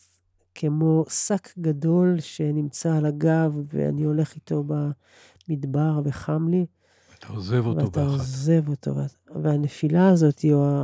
כמו 0.55 1.05
שק 1.09 1.59
גדול 1.59 2.20
שנמצא 2.20 2.96
על 2.96 3.07
הגב, 3.07 3.61
ואני 3.72 4.05
הולך 4.05 4.35
איתו 4.35 4.64
במדבר 5.49 6.01
וחם 6.05 6.49
לי. 6.49 6.66
אתה 7.18 7.27
עוזב 7.29 7.66
אותו 7.66 7.85
ואתה 7.85 8.01
באחת. 8.01 8.18
עוזב 8.18 8.68
אותו. 8.68 8.94
והנפילה 9.42 10.09
הזאת, 10.09 10.44
או 10.53 10.83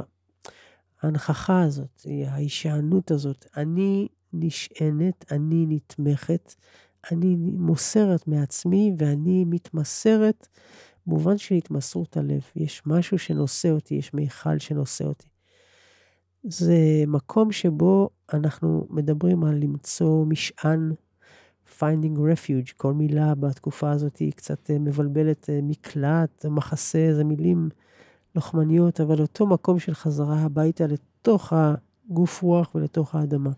ההנכחה 1.02 1.62
הזאת, 1.62 2.06
ההישענות 2.26 3.10
הזאת, 3.10 3.46
אני 3.56 4.08
נשענת, 4.32 5.32
אני 5.32 5.66
נתמכת, 5.68 6.54
אני 7.12 7.36
מוסרת 7.38 8.28
מעצמי 8.28 8.92
ואני 8.98 9.44
מתמסרת 9.44 10.48
במובן 11.06 11.38
של 11.38 11.54
התמסרות 11.54 12.16
הלב. 12.16 12.42
יש 12.56 12.82
משהו 12.86 13.18
שנושא 13.18 13.70
אותי, 13.70 13.94
יש 13.94 14.14
מיכל 14.14 14.58
שנושא 14.58 15.04
אותי. 15.04 15.28
זה 16.44 17.04
מקום 17.06 17.52
שבו 17.52 18.10
אנחנו 18.32 18.86
מדברים 18.90 19.44
על 19.44 19.54
למצוא 19.54 20.26
משען, 20.26 20.92
finding 21.78 22.16
refuge, 22.16 22.72
כל 22.76 22.94
מילה 22.94 23.34
בתקופה 23.34 23.90
הזאת 23.90 24.16
היא 24.16 24.32
קצת 24.32 24.70
אה, 24.70 24.78
מבלבלת, 24.78 25.50
אה, 25.50 25.60
מקלט, 25.62 26.46
מחסה, 26.46 27.08
זה 27.14 27.24
מילים 27.24 27.68
לוחמניות, 28.36 29.00
אבל 29.00 29.20
אותו 29.20 29.46
מקום 29.46 29.78
של 29.78 29.94
חזרה 29.94 30.40
הביתה 30.40 30.86
לתוך 30.86 31.52
הגוף 31.56 32.42
רוח 32.42 32.74
ולתוך 32.74 33.14
האדמה. 33.14 33.50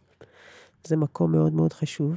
זה 0.86 0.96
מקום 0.96 1.32
מאוד 1.32 1.52
מאוד 1.52 1.72
חשוב. 1.72 2.14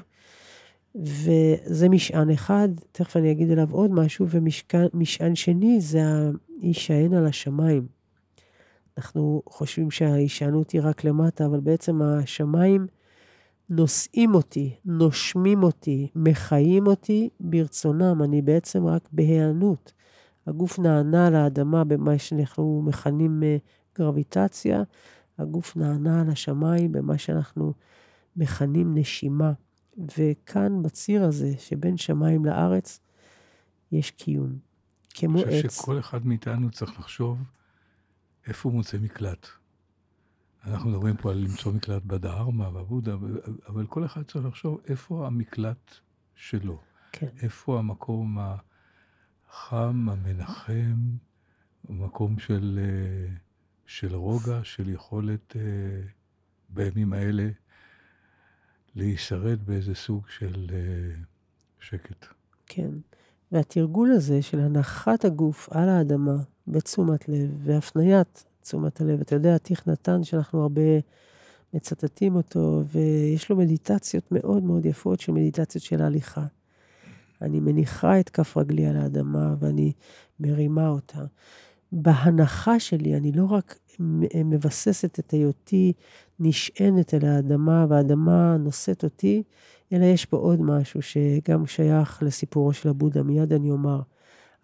וזה 0.96 1.90
משען 1.90 2.30
אחד, 2.30 2.70
תכף 2.92 3.18
אני 3.18 3.32
אגיד 3.32 3.52
עליו 3.52 3.72
עוד 3.72 3.92
משהו, 3.92 4.26
ומשען 4.30 5.36
שני 5.36 5.82
זה 5.82 6.02
ההישען 6.04 7.14
על 7.14 7.26
השמיים. 7.26 7.88
אנחנו 8.98 9.42
חושבים 9.50 9.92
שההישענות 9.92 10.72
היא 10.72 10.82
רק 10.84 11.04
למטה, 11.04 11.46
אבל 11.46 11.60
בעצם 11.60 12.02
השמיים 12.02 12.88
נושאים 13.70 14.36
אותי, 14.36 14.76
נושמים 14.86 15.64
אותי, 15.64 16.08
מחיים 16.16 16.88
אותי 16.88 17.30
ברצונם, 17.40 18.24
אני 18.24 18.42
בעצם 18.42 18.86
רק 18.86 19.10
בהיענות. 19.12 19.94
הגוף 20.48 20.80
נענה 20.80 21.30
לאדמה 21.30 21.84
במה 21.84 22.18
שאנחנו 22.18 22.82
מכנים 22.86 23.44
אה, 23.44 23.58
גרביטציה, 23.98 24.84
הגוף 25.38 25.76
נענה 25.76 26.24
לשמיים 26.24 26.92
במה 26.92 27.18
שאנחנו 27.18 27.74
מכנים 28.36 28.98
נשימה. 28.98 29.54
וכאן, 30.18 30.84
בציר 30.84 31.24
הזה 31.24 31.54
שבין 31.58 31.98
שמיים 31.98 32.46
לארץ, 32.46 33.00
יש 33.92 34.12
קיום. 34.12 34.58
כמו 35.10 35.44
אני 35.44 35.46
חושב 35.46 35.66
עץ. 35.66 35.82
שכל 35.82 36.00
אחד 36.00 36.26
מאיתנו 36.26 36.72
צריך 36.72 37.00
לחשוב 37.00 37.38
איפה 38.48 38.70
הוא 38.70 38.78
מוצא 38.78 38.98
מקלט. 38.98 39.48
אנחנו 40.66 40.90
מדברים 40.90 41.18
פה 41.18 41.32
על 41.32 41.38
למצוא 41.38 41.74
מקלט 41.74 42.04
בדהרמה, 42.04 42.72
בבודה, 42.72 43.16
אבל 43.68 43.86
כל 43.88 44.06
אחד 44.06 44.24
צריך 44.24 44.46
לחשוב 44.46 44.80
איפה 44.88 45.28
המקלט 45.28 45.96
שלו. 46.36 46.80
כן. 47.12 47.28
איפה 47.42 47.80
המקום 47.80 48.38
החם, 49.50 50.10
המנחם, 50.10 50.96
מקום 51.90 52.40
של, 52.40 52.80
אה, 52.82 53.36
של 53.86 54.16
רוגע, 54.16 54.60
של 54.64 54.90
יכולת 54.90 55.56
אה, 55.56 55.62
בימים 56.70 57.14
האלה 57.14 57.50
להישרד 58.96 59.60
באיזה 59.66 59.96
סוג 59.96 60.24
של 60.30 60.68
אה, 60.74 61.22
שקט. 61.80 62.26
כן. 62.66 62.90
והתרגול 63.52 64.12
הזה 64.12 64.42
של 64.42 64.60
הנחת 64.60 65.26
הגוף 65.26 65.70
על 65.72 65.90
האדמה 65.90 66.36
בתשומת 66.68 67.30
לב 67.30 67.50
והפניית 67.64 68.46
תשומת 68.62 69.02
הלב, 69.02 69.22
אתה 69.22 69.36
יודע, 69.36 69.58
תיך 69.58 69.88
נתן, 69.88 70.24
שאנחנו 70.24 70.62
הרבה 70.62 70.82
מצטטים 71.74 72.36
אותו, 72.36 72.84
ויש 72.92 73.50
לו 73.50 73.56
מדיטציות 73.56 74.32
מאוד 74.32 74.64
מאוד 74.64 74.86
יפות 74.86 75.20
של 75.20 75.32
מדיטציות 75.32 75.84
של 75.84 76.02
הליכה. 76.02 76.46
אני 77.42 77.60
מניחה 77.60 78.20
את 78.20 78.30
כף 78.30 78.58
רגלי 78.58 78.86
על 78.86 78.98
האדמה 78.98 79.56
ואני 79.60 79.92
מרימה 80.40 80.90
אותה. 80.90 81.22
בהנחה 81.92 82.80
שלי, 82.80 83.16
אני 83.18 83.32
לא 83.32 83.46
רק 83.46 83.80
מבססת 84.46 85.20
את 85.20 85.32
היותי 85.32 85.94
נשענת 86.40 87.14
אל 87.14 87.26
האדמה, 87.26 87.86
והאדמה 87.90 88.58
נושאת 88.58 89.04
אותי, 89.04 89.44
אלא 89.94 90.06
יש 90.06 90.26
פה 90.26 90.38
עוד 90.38 90.62
משהו 90.62 91.02
שגם 91.02 91.66
שייך 91.66 92.24
לסיפורו 92.24 92.74
של 92.74 92.90
הבודה, 92.90 93.24
מיד 93.24 93.54
אני 93.54 93.72
אומר. 93.72 94.02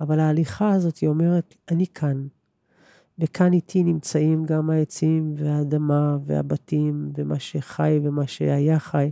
אבל 0.01 0.19
ההליכה 0.19 0.71
הזאת, 0.71 0.97
היא 0.97 1.09
אומרת, 1.09 1.55
אני 1.71 1.85
כאן. 1.87 2.27
וכאן 3.19 3.53
איתי 3.53 3.83
נמצאים 3.83 4.45
גם 4.45 4.69
העצים 4.69 5.33
והאדמה 5.37 6.17
והבתים 6.25 7.11
ומה 7.15 7.39
שחי 7.39 7.99
ומה 8.03 8.27
שהיה 8.27 8.79
חי 8.79 9.11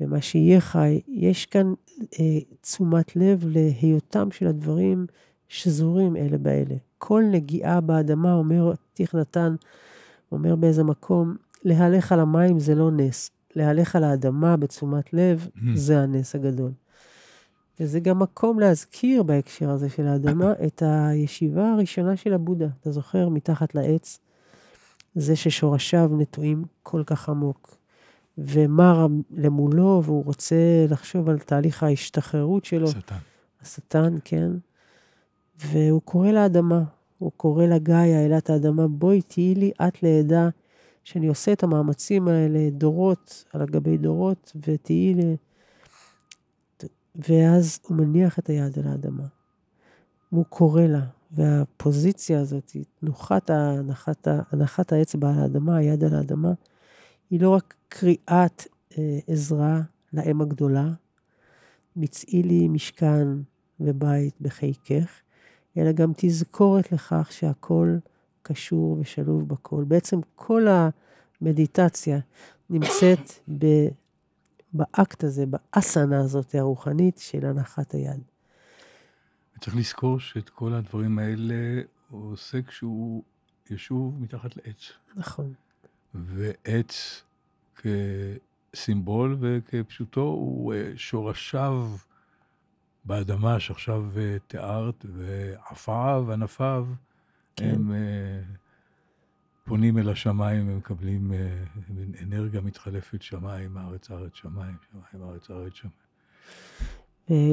ומה 0.00 0.20
שיהיה 0.20 0.60
חי. 0.60 1.00
יש 1.08 1.46
כאן 1.46 1.74
אה, 2.20 2.38
תשומת 2.60 3.16
לב 3.16 3.44
להיותם 3.48 4.30
של 4.30 4.46
הדברים 4.46 5.06
שזורים 5.48 6.16
אלה 6.16 6.38
באלה. 6.38 6.74
כל 6.98 7.22
נגיעה 7.30 7.80
באדמה, 7.80 8.34
אומר 8.34 8.72
תיך 8.94 9.14
נתן, 9.14 9.54
אומר 10.32 10.56
באיזה 10.56 10.84
מקום, 10.84 11.36
להלך 11.64 12.12
על 12.12 12.20
המים 12.20 12.58
זה 12.58 12.74
לא 12.74 12.90
נס, 12.90 13.30
להלך 13.56 13.96
על 13.96 14.04
האדמה 14.04 14.56
בתשומת 14.56 15.12
לב, 15.12 15.48
mm. 15.56 15.60
זה 15.74 16.00
הנס 16.00 16.34
הגדול. 16.34 16.70
וזה 17.80 18.00
גם 18.00 18.18
מקום 18.18 18.60
להזכיר 18.60 19.22
בהקשר 19.22 19.70
הזה 19.70 19.88
של 19.88 20.06
האדמה 20.06 20.52
את 20.66 20.82
הישיבה 20.86 21.72
הראשונה 21.72 22.16
של 22.16 22.34
הבודה. 22.34 22.68
אתה 22.80 22.90
זוכר? 22.90 23.28
מתחת 23.28 23.74
לעץ, 23.74 24.18
זה 25.14 25.36
ששורשיו 25.36 26.10
נטועים 26.18 26.64
כל 26.82 27.02
כך 27.06 27.28
עמוק. 27.28 27.76
ומר 28.38 29.06
למולו, 29.30 30.02
והוא 30.04 30.24
רוצה 30.24 30.86
לחשוב 30.88 31.28
על 31.28 31.38
תהליך 31.38 31.82
ההשתחררות 31.82 32.64
שלו. 32.64 32.88
השטן. 32.88 33.16
השטן, 33.62 34.16
כן. 34.24 34.50
והוא 35.56 36.02
קורא 36.02 36.30
לאדמה, 36.30 36.82
הוא 37.18 37.32
קורא 37.36 37.66
לגאיה, 37.66 38.26
אלת 38.26 38.50
האדמה, 38.50 38.88
בואי 38.88 39.22
תהיי 39.22 39.54
לי 39.54 39.70
את 39.88 40.02
לעדה 40.02 40.48
שאני 41.04 41.26
עושה 41.26 41.52
את 41.52 41.62
המאמצים 41.62 42.28
האלה 42.28 42.70
דורות 42.70 43.44
על 43.52 43.66
גבי 43.66 43.96
דורות, 43.96 44.52
ותהיי 44.66 45.14
לי... 45.14 45.36
ואז 47.28 47.78
הוא 47.86 47.96
מניח 47.96 48.38
את 48.38 48.48
היד 48.48 48.78
על 48.78 48.88
האדמה. 48.88 49.24
והוא 50.32 50.44
קורא 50.44 50.82
לה, 50.82 51.04
והפוזיציה 51.32 52.40
הזאת, 52.40 52.76
תנוחת 53.00 53.50
הנחת, 53.50 54.28
הנחת 54.52 54.92
האצבע 54.92 55.30
על 55.30 55.38
האדמה, 55.38 55.76
היד 55.76 56.04
על 56.04 56.14
האדמה, 56.14 56.52
היא 57.30 57.40
לא 57.40 57.50
רק 57.50 57.74
קריאת 57.88 58.66
אה, 58.98 59.18
עזרה 59.26 59.80
לאם 60.12 60.40
הגדולה, 60.40 60.88
מצאי 61.96 62.42
לי 62.42 62.68
משכן 62.68 63.28
ובית 63.80 64.34
בחיקך, 64.40 65.20
אלא 65.76 65.92
גם 65.92 66.12
תזכורת 66.16 66.92
לכך 66.92 67.28
שהכל 67.32 67.96
קשור 68.42 68.96
ושלוב 69.00 69.48
בכל. 69.48 69.84
בעצם 69.88 70.20
כל 70.34 70.66
המדיטציה 71.40 72.18
נמצאת 72.70 73.32
ב, 73.58 73.66
באקט 74.72 75.24
הזה, 75.24 75.44
באסנה 75.46 76.20
הזאת 76.20 76.54
הרוחנית 76.54 77.18
של 77.18 77.46
הנחת 77.46 77.92
היד. 77.92 78.20
צריך 79.60 79.76
לזכור 79.76 80.20
שאת 80.20 80.48
כל 80.48 80.72
הדברים 80.72 81.18
האלה 81.18 81.82
הוא 82.10 82.32
עושה 82.32 82.62
כשהוא 82.62 83.22
ישוב 83.70 84.22
מתחת 84.22 84.56
לעץ. 84.56 84.92
נכון. 85.16 85.54
ועץ 86.14 87.22
כסימבול 87.76 89.36
וכפשוטו 89.40 90.20
הוא 90.20 90.74
אה, 90.74 90.92
שורשיו 90.96 91.88
באדמה 93.04 93.60
שעכשיו 93.60 94.04
אה, 94.16 94.36
תיארת, 94.46 95.06
ועפעיו, 95.14 96.32
ענפיו, 96.32 96.86
כן. 97.56 97.74
הם 97.74 97.90
uh, 97.90 97.94
פונים 99.64 99.98
אל 99.98 100.08
השמיים 100.08 100.68
ומקבלים 100.68 101.32
אנרגיה 102.22 102.60
מתחלפת 102.60 103.22
שמיים, 103.22 103.78
ארץ, 103.78 104.10
ארץ, 104.10 104.30
שמיים, 104.34 104.74
שמיים, 104.90 105.28
ארץ, 105.28 105.50
ארץ, 105.50 105.72
שמיים. 105.72 105.94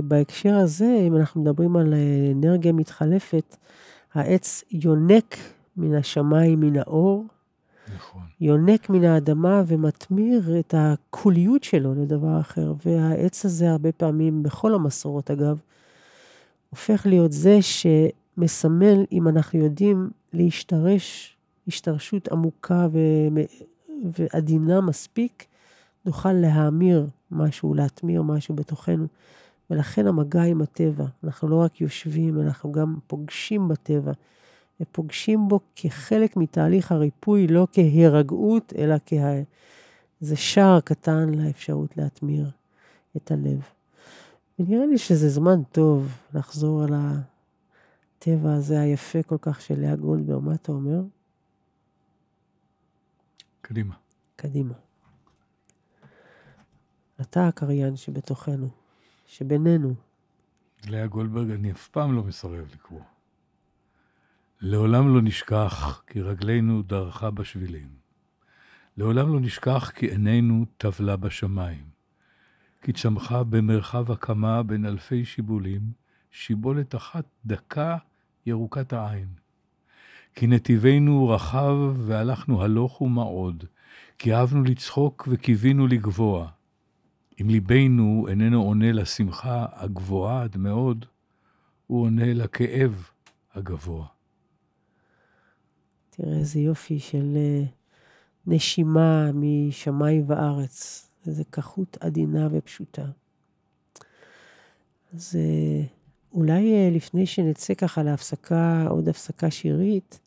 בהקשר 0.08 0.56
הזה, 0.56 0.98
אם 1.08 1.16
אנחנו 1.16 1.42
מדברים 1.42 1.76
על 1.76 1.94
אנרגיה 2.32 2.74
מתחלפת, 2.74 3.58
העץ 4.14 4.64
יונק 4.72 5.36
מן 5.78 5.96
השמיים, 5.96 6.60
מן 6.60 6.78
האור, 6.78 7.26
נכון. 7.96 8.22
יונק 8.42 8.90
מן 8.90 9.04
האדמה 9.04 9.64
ומתמיר 9.68 10.60
את 10.60 10.74
הקוליות 10.78 11.64
שלו 11.64 11.94
לדבר 11.94 12.40
אחר. 12.40 12.74
והעץ 12.86 13.46
הזה 13.46 13.72
הרבה 13.72 13.92
פעמים, 13.92 14.44
בכל 14.44 14.74
המסורות 14.74 15.32
אגב, 15.32 15.60
הופך 16.70 17.06
להיות 17.06 17.32
זה 17.32 17.60
שמסמל, 17.62 19.06
אם 19.12 19.28
אנחנו 19.28 19.60
יודעים 19.60 20.10
להשתרש, 20.34 21.38
השתרשות 21.68 22.28
עמוקה 22.32 22.88
ו... 22.92 23.00
ועדינה 24.04 24.82
מספיק, 24.82 25.46
נוכל 26.06 26.34
להמיר 26.34 27.08
משהו, 27.32 27.74
להטמיר 27.74 28.22
משהו 28.22 28.56
בתוכנו. 28.56 29.08
ולכן 29.70 30.08
המגע 30.08 30.44
עם 30.44 30.62
הטבע, 30.62 31.06
אנחנו 31.24 31.48
לא 31.48 31.56
רק 31.56 31.82
יושבים, 31.82 32.42
אנחנו 32.42 32.72
גם 32.72 32.96
פוגשים 33.08 33.68
בטבע. 33.68 34.12
ופוגשים 34.82 35.48
בו 35.48 35.60
כחלק 35.76 36.38
מתהליך 36.38 36.92
הריפוי, 36.92 37.48
לא 37.48 37.68
כהירגעות, 37.72 38.74
אלא 38.78 38.96
כאיזה 39.06 40.36
שער 40.36 40.80
קטן 40.80 41.30
לאפשרות 41.30 41.98
להטמיר 41.98 42.52
את 43.18 43.32
הלב. 43.32 43.62
ונראה 44.60 44.86
לי 44.86 44.98
שזה 44.98 45.30
זמן 45.30 45.64
טוב 45.72 46.18
לחזור 46.34 46.84
על 46.84 46.94
הטבע 46.94 48.54
הזה 48.54 48.82
היפה 48.82 49.24
כל 49.24 49.38
כך 49.42 49.62
של 49.62 49.80
לאה 49.80 49.96
גולדברג. 49.96 50.44
מה 50.44 50.56
אתה 50.56 50.72
אומר? 50.72 51.02
קדימה. 53.62 53.96
קדימה. 54.36 54.74
אתה 57.22 57.48
הקריין 57.48 57.96
שבתוכנו, 57.96 58.70
שבינינו. 59.28 59.94
לאה 60.88 61.08
גולדברג, 61.08 61.52
אני 61.52 61.72
אף 61.72 61.88
פעם 61.88 62.16
לא 62.16 62.24
מסרב 62.24 62.68
לקרוא. 62.74 63.02
לעולם 64.64 65.16
לא 65.16 65.22
נשכח 65.22 66.04
כי 66.08 66.22
רגלינו 66.22 66.82
דרכה 66.82 67.32
בשבילים. 67.32 67.88
לעולם 68.98 69.34
לא 69.34 69.40
נשכח 69.40 69.92
כי 69.96 70.06
עינינו 70.06 70.66
טבלה 70.78 71.16
בשמיים. 71.16 71.84
כי 72.82 72.94
צמחה 72.94 73.44
במרחב 73.44 74.12
הקמה 74.12 74.64
בין 74.64 74.86
אלפי 74.86 75.26
שיבולים, 75.26 75.82
שיבולת 76.32 76.96
אחת 76.96 77.26
דקה 77.46 77.98
ירוקת 78.46 78.94
העין. 78.94 79.28
כי 80.36 80.48
נתיבנו 80.48 81.30
רחב 81.30 81.76
והלכנו 81.98 82.64
הלוך 82.64 83.02
ומעוד, 83.02 83.64
כי 84.18 84.34
אהבנו 84.34 84.64
לצחוק 84.64 85.28
וקיווינו 85.32 85.88
לגבוה. 85.88 86.48
אם 87.42 87.50
ליבנו 87.50 88.26
איננו 88.30 88.64
עונה 88.64 88.92
לשמחה 88.92 89.66
הגבוהה 89.72 90.44
עד 90.44 90.58
מאוד, 90.58 91.06
הוא 91.88 92.04
עונה 92.04 92.34
לכאב 92.34 93.10
הגבוה. 93.54 94.21
תראה 96.22 96.38
איזה 96.38 96.60
יופי 96.60 97.00
של 97.00 97.34
אה, 97.36 97.64
נשימה 98.48 99.32
משמיים 99.34 100.24
וארץ, 100.28 101.08
איזה 101.28 101.44
כחות 101.52 101.98
עדינה 102.00 102.48
ופשוטה. 102.52 103.06
אז 105.14 105.36
אה, 105.36 105.84
אולי 106.34 106.74
אה, 106.74 106.90
לפני 106.92 107.26
שנצא 107.26 107.74
ככה 107.74 108.04
להפסקה, 108.04 108.88
עוד 108.90 109.10
הפסקה 109.10 109.52
שירית, 109.52 110.20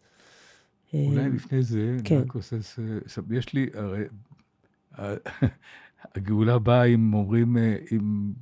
אולי 0.95 1.29
לפני 1.29 1.63
זה, 1.63 1.97
כן. 2.05 2.21
רק 2.21 2.35
עושה, 2.35 2.57
יש 3.31 3.53
לי, 3.55 3.71
הרי, 3.75 4.05
הגאולה 6.15 6.59
באה 6.59 6.85
אם 6.85 7.15
אומרים, 7.15 7.57
אם, 7.93 8.33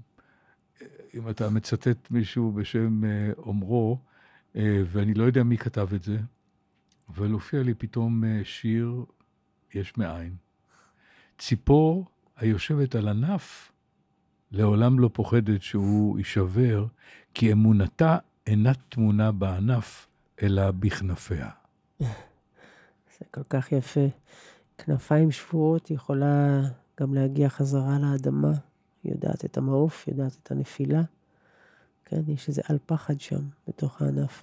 אם 1.15 1.29
אתה 1.31 1.51
מצטט 1.51 2.11
מישהו 2.11 2.53
בשם 2.53 3.01
אומרו, 3.39 3.99
ואני 4.55 5.15
לא 5.15 5.25
יודע 5.25 5.43
מי 5.43 5.59
כתב 5.59 5.89
את 5.95 6.03
זה, 6.03 6.17
אבל 7.09 7.31
הופיע 7.31 7.63
לי 7.63 7.75
פתאום 7.75 8.25
אה, 8.25 8.41
שיר 8.45 9.05
יש 9.75 9.97
מאין. 9.97 10.37
ציפור 11.39 12.07
היושבת 12.37 12.95
על 12.95 13.09
ענף 13.09 13.73
לעולם 14.53 14.99
לא 14.99 15.11
פוחדת 15.13 15.63
שהוא 15.63 16.19
יישבר, 16.19 16.87
כי 17.35 17.53
אמונתה 17.53 18.19
אינה 18.47 18.75
טמונה 18.75 19.33
בענף, 19.33 20.09
אלא 20.43 20.71
בכנפיה. 20.71 21.51
זה 23.19 23.27
כל 23.31 23.43
כך 23.51 23.73
יפה. 23.73 24.07
כנפיים 24.79 25.31
שבורות 25.31 25.91
יכולה 25.91 26.61
גם 27.01 27.15
להגיע 27.15 27.49
חזרה 27.49 27.99
לאדמה. 27.99 28.53
היא 29.03 29.13
יודעת 29.13 29.45
את 29.45 29.57
המעוף, 29.57 30.09
יודעת 30.09 30.37
את 30.43 30.51
הנפילה. 30.51 31.03
כן, 32.05 32.21
יש 32.29 32.49
איזה 32.49 32.63
אלפחד 32.71 33.21
שם, 33.21 33.41
בתוך 33.69 34.03
הענף. 34.03 34.43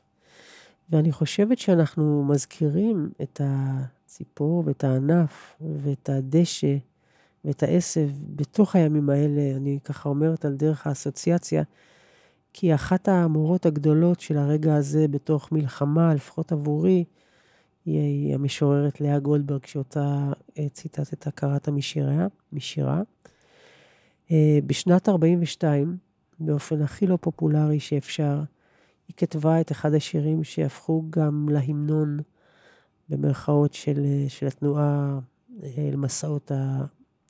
ואני 0.90 1.12
חושבת 1.12 1.58
שאנחנו 1.58 2.24
מזכירים 2.24 3.10
את 3.22 3.42
הציפור 3.44 4.64
ואת 4.66 4.84
הענף 4.84 5.56
ואת 5.84 6.10
הדשא 6.10 6.78
ואת 7.46 7.64
העשב 7.64 8.10
בתוך 8.36 8.76
הימים 8.76 9.10
האלה, 9.10 9.58
אני 9.58 9.80
ככה 9.84 10.10
אומרת 10.10 10.46
על 10.46 10.56
דרך 10.56 10.88
האסוציאציה, 10.88 11.64
כי 12.54 12.76
אחת 12.76 13.08
המורות 13.08 13.66
הגדולות 13.66 14.20
של 14.20 14.38
הרגע 14.38 14.76
הזה 14.76 15.08
בתוך 15.08 15.52
מלחמה, 15.52 16.14
לפחות 16.14 16.52
עבורי, 16.52 17.04
היא 17.86 18.36
המשוררת 18.36 19.02
לאה 19.02 19.20
גולדברג, 19.20 19.66
שאותה 19.66 20.32
אה, 20.60 20.70
ציטטת, 20.70 21.28
קראת 21.28 21.70
משירה. 21.70 22.28
משירה. 22.54 23.02
אה, 24.32 24.60
בשנת 24.68 25.10
42, 25.10 25.98
באופן 26.40 26.82
הכי 26.82 27.08
לא 27.08 27.18
פופולרי 27.22 27.80
שאפשר, 27.80 28.42
היא 29.10 29.16
כתבה 29.18 29.62
את 29.62 29.72
אחד 29.72 29.94
השירים 29.94 30.44
שהפכו 30.44 31.04
גם 31.10 31.50
להמנון, 31.50 32.20
במרכאות, 33.10 33.74
של, 33.74 34.06
אה, 34.06 34.30
של 34.30 34.48
התנועה 34.48 35.20
למסעות 35.78 36.52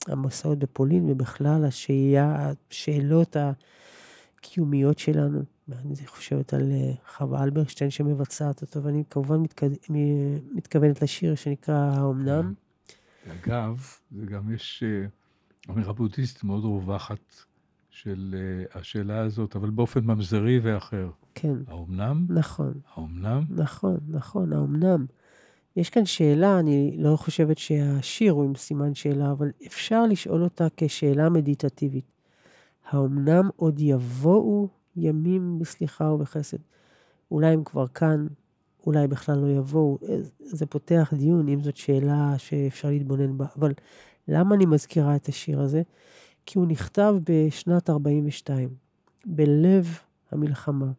המסעות 0.08 0.60
בפולין, 0.60 1.10
ובכלל 1.10 1.66
השאלה, 1.66 2.52
השאלות 2.70 3.36
הקיומיות 4.40 5.00
שלנו. 5.00 5.44
אני 5.72 6.08
חושבת 6.08 6.54
על 6.54 6.72
אה, 6.72 6.92
חווה 7.16 7.44
אלברשטיין 7.44 7.90
שמבצעת 7.90 8.62
אותו, 8.62 8.84
ואני 8.84 9.04
כמובן 9.10 9.38
מתכו... 9.38 9.66
מתכוונת 10.52 11.02
לשיר 11.02 11.36
שנקרא 11.36 11.76
האומנם. 11.76 12.54
אגב, 13.28 13.98
זה 14.12 14.26
גם 14.26 14.54
יש 14.54 14.84
אה, 14.86 15.06
אמירה 15.74 15.94
בודהיסטית 15.94 16.44
מאוד 16.44 16.64
רווחת 16.64 17.36
של 17.90 18.36
אה, 18.38 18.80
השאלה 18.80 19.20
הזאת, 19.20 19.56
אבל 19.56 19.70
באופן 19.70 20.04
ממזרי 20.04 20.60
ואחר. 20.60 21.10
כן. 21.42 21.58
האומנם? 21.68 22.26
נכון. 22.30 22.74
האומנם? 22.96 23.44
נכון, 23.50 23.98
נכון, 24.08 24.54
האומנם. 24.54 25.06
יש 25.76 25.90
כאן 25.90 26.06
שאלה, 26.06 26.60
אני 26.60 26.96
לא 26.98 27.16
חושבת 27.16 27.58
שהשיר 27.58 28.32
הוא 28.32 28.44
עם 28.44 28.56
סימן 28.56 28.94
שאלה, 28.94 29.32
אבל 29.32 29.52
אפשר 29.68 30.06
לשאול 30.06 30.44
אותה 30.44 30.68
כשאלה 30.78 31.30
מדיטטיבית. 31.30 32.06
האומנם 32.90 33.50
עוד 33.56 33.80
יבואו 33.80 34.68
ימים 34.96 35.60
בסליחה 35.60 36.06
ובחסד? 36.06 36.58
אולי 37.32 37.48
הם 37.48 37.64
כבר 37.64 37.88
כאן, 37.88 38.28
אולי 38.86 39.08
בכלל 39.08 39.38
לא 39.38 39.48
יבואו. 39.48 39.98
זה 40.40 40.66
פותח 40.66 41.14
דיון, 41.18 41.48
אם 41.50 41.62
זאת 41.62 41.78
שאלה 41.78 42.34
שאפשר 42.38 42.90
להתבונן 42.90 43.38
בה. 43.38 43.46
אבל 43.58 43.74
למה 44.28 44.56
אני 44.56 44.66
מזכירה 44.66 45.16
את 45.16 45.28
השיר 45.28 45.62
הזה? 45.62 45.82
כי 46.46 46.60
הוא 46.60 46.68
נכתב 46.68 47.16
בשנת 47.24 47.90
42, 47.90 48.70
בלב 49.26 50.00
המלחמה, 50.32 50.92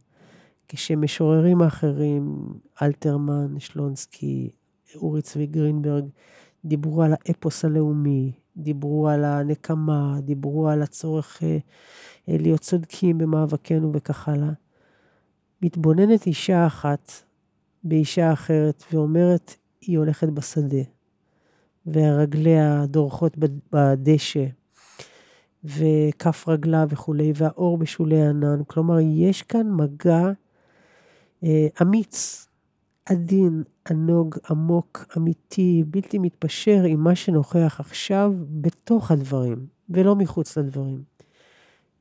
כשמשוררים 0.72 1.62
האחרים, 1.62 2.36
אלתרמן, 2.82 3.58
שלונסקי, 3.58 4.50
אורי 4.96 5.22
צבי 5.22 5.46
גרינברג, 5.46 6.04
דיברו 6.64 7.02
על 7.02 7.12
האפוס 7.12 7.64
הלאומי, 7.64 8.32
דיברו 8.56 9.08
על 9.08 9.24
הנקמה, 9.24 10.18
דיברו 10.22 10.68
על 10.68 10.82
הצורך 10.82 11.42
אה, 11.42 11.58
אה, 12.28 12.36
להיות 12.40 12.60
צודקים 12.60 13.18
במאבקנו 13.18 13.90
וכך 13.94 14.28
הלאה. 14.28 14.52
מתבוננת 15.62 16.26
אישה 16.26 16.66
אחת 16.66 17.12
באישה 17.84 18.32
אחרת 18.32 18.84
ואומרת, 18.92 19.54
היא 19.80 19.98
הולכת 19.98 20.28
בשדה, 20.28 20.82
ורגליה 21.86 22.86
דורכות 22.86 23.36
בדשא, 23.72 24.46
וכף 25.64 26.48
רגלה 26.48 26.84
וכולי, 26.88 27.32
והאור 27.34 27.78
בשולי 27.78 28.22
הענן. 28.22 28.60
כלומר, 28.66 28.98
יש 29.00 29.42
כאן 29.42 29.70
מגע 29.70 30.30
אמיץ 31.82 32.46
עדין, 33.06 33.62
ענוג, 33.90 34.36
עמוק, 34.50 35.04
אמיתי, 35.16 35.84
בלתי 35.86 36.18
מתפשר 36.18 36.82
עם 36.86 37.00
מה 37.00 37.14
שנוכח 37.14 37.76
עכשיו 37.80 38.32
בתוך 38.50 39.10
הדברים, 39.10 39.66
ולא 39.90 40.16
מחוץ 40.16 40.58
לדברים. 40.58 41.02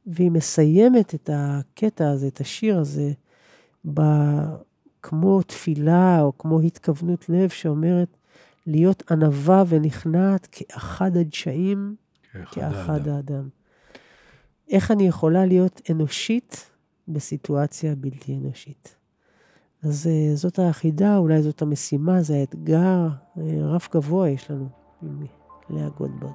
והיא 0.08 0.32
מסיימת 0.32 1.16
את 1.16 1.30
הקטע 1.34 2.10
הזה, 2.10 2.28
את 2.28 2.42
השיר 2.42 2.80
הזה, 2.80 3.12
ב... 3.94 4.02
כמו 5.04 5.42
תפילה 5.42 6.22
או 6.22 6.38
כמו 6.38 6.60
התכוונות 6.60 7.30
לב 7.30 7.50
שאומרת 7.50 8.18
להיות 8.68 9.12
ענווה 9.12 9.64
ונכנעת 9.68 10.48
כאחד 10.52 11.18
הדשאים, 11.18 11.96
כאחד 12.52 13.08
האדם. 13.08 13.16
האדם. 13.16 13.50
איך 14.70 14.92
אני 14.92 15.08
יכולה 15.08 15.46
להיות 15.46 15.82
אנושית 15.92 16.72
בסיטואציה 17.08 17.96
בלתי 17.96 18.36
אנושית? 18.36 18.96
אז 19.84 20.08
uh, 20.08 20.36
זאת 20.36 20.60
היחידה, 20.60 21.18
אולי 21.18 21.42
זאת 21.42 21.62
המשימה, 21.62 22.22
זה 22.22 22.36
האתגר, 22.36 23.08
uh, 23.38 23.40
רף 23.62 23.90
גבוה 23.96 24.30
יש 24.30 24.52
לנו 24.52 24.70
עם 25.02 25.26
לאה 25.70 25.90
גולדברג. 25.90 26.32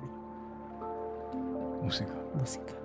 מוסיקה. 1.83 2.15
מוסיקה. 2.41 2.84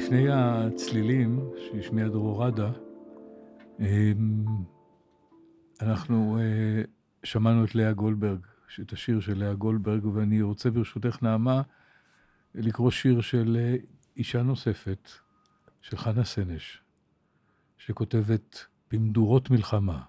לפני 0.00 0.26
הצלילים 0.30 1.40
שהשמיע 1.56 2.08
דרור 2.08 2.44
ראדה, 2.44 2.70
אמ, 3.80 4.44
אנחנו 5.82 6.38
אה, 6.40 6.82
שמענו 7.24 7.64
את 7.64 7.74
לאה 7.74 7.92
גולדברג, 7.92 8.38
את 8.80 8.92
השיר 8.92 9.20
של 9.20 9.38
לאה 9.38 9.54
גולדברג, 9.54 10.04
ואני 10.04 10.42
רוצה 10.42 10.70
ברשותך, 10.70 11.22
נעמה, 11.22 11.62
לקרוא 12.54 12.90
שיר 12.90 13.20
של 13.20 13.56
אה, 13.60 13.76
אישה 14.16 14.42
נוספת, 14.42 15.10
של 15.80 15.96
חנה 15.96 16.24
סנש, 16.24 16.82
שכותבת 17.78 18.64
במדורות 18.92 19.50
מלחמה. 19.50 20.02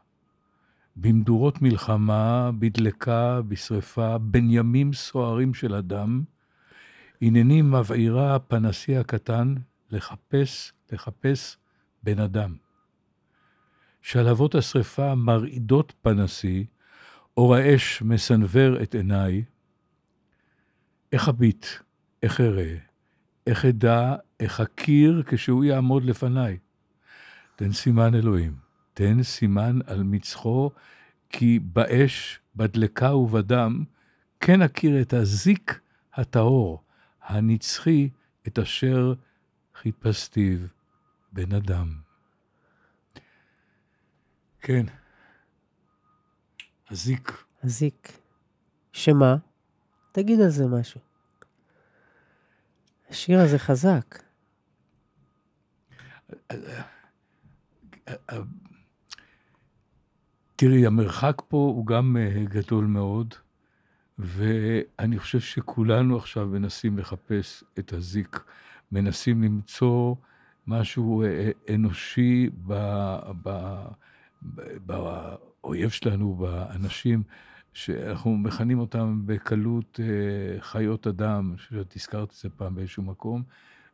במדורות 0.96 1.62
מלחמה, 1.62 2.52
בדלקה, 2.60 3.42
בשרפה, 3.48 4.18
בין 4.18 4.48
ימים 4.52 4.94
סוערים 4.94 5.54
של 5.54 5.76
אדם, 5.76 6.24
הנני 7.22 7.62
מבעירה 7.62 8.40
פנסי 8.40 8.98
הקטן 8.98 9.56
לחפש, 9.92 10.74
לחפש 10.92 11.58
בן 12.04 12.20
אדם. 12.20 12.56
שלהבות 14.02 14.56
השרפה 14.56 15.16
מרעידות 15.16 15.94
פנסי, 16.02 16.66
אור 17.38 17.56
האש 17.56 18.02
מסנוור 18.02 18.82
את 18.84 18.96
עיניי. 18.96 19.44
איך 21.12 21.30
אביט, 21.30 21.66
איך 22.24 22.42
אראה, 22.42 22.76
איך 23.48 23.66
אדע, 23.66 24.16
איך 24.40 24.62
אכיר 24.62 25.24
כשהוא 25.28 25.64
יעמוד 25.64 26.04
לפניי. 26.06 26.58
תן 27.56 27.72
סימן 27.72 28.16
אלוהים, 28.16 28.56
תן 28.94 29.24
סימן 29.24 29.80
על 29.88 30.04
מצחו, 30.04 30.72
כי 31.30 31.60
באש, 31.60 32.40
בדלקה 32.56 33.16
ובדם, 33.16 33.84
כן 34.40 34.62
אכיר 34.62 35.02
את 35.02 35.14
הזיק 35.14 35.80
הטהור, 36.14 36.84
הנצחי, 37.24 38.10
את 38.48 38.60
אשר 38.60 39.14
חיפשתיו 39.82 40.60
בן 41.32 41.54
אדם. 41.56 41.96
כן. 44.60 44.86
הזיק. 46.90 47.44
הזיק. 47.64 48.18
שמה? 48.92 49.36
תגיד 50.12 50.40
על 50.42 50.50
זה 50.50 50.68
משהו. 50.68 51.02
השיר 53.10 53.40
הזה 53.40 53.60
חזק. 53.60 54.24
תראי, 60.56 60.86
המרחק 60.86 61.42
פה 61.48 61.58
הוא 61.58 61.86
גם 61.86 62.18
אה, 62.18 62.44
גדול 62.44 62.86
מאוד, 62.86 63.34
ואני 64.20 65.20
חושב 65.20 65.40
שכולנו 65.40 66.18
עכשיו 66.18 66.48
מנסים 66.48 66.98
לחפש 66.98 67.64
את 67.80 67.94
הזיק, 67.94 68.44
מנסים 68.92 69.44
למצוא 69.44 70.16
משהו 70.68 71.24
אה, 71.24 71.28
אה, 71.28 71.76
אנושי 71.76 72.50
ב, 72.68 72.74
ב, 73.44 73.78
באויב 74.86 75.90
שלנו, 75.90 76.36
באנשים 76.36 77.24
שאנחנו 77.74 78.38
מכנים 78.38 78.80
אותם 78.80 79.22
בקלות 79.26 80.00
אה, 80.04 80.62
חיות 80.62 81.08
אדם, 81.08 81.54
שאת 81.58 81.96
הזכרת 81.96 82.30
את 82.30 82.36
זה 82.36 82.50
פעם 82.50 82.76
באיזשהו 82.76 83.04
מקום, 83.04 83.44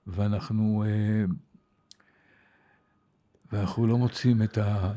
ואנחנו, 0.07 0.83
ואנחנו 3.51 3.87
לא 3.87 3.97
מוצאים 3.97 4.43
את, 4.43 4.57
ה, 4.57 4.93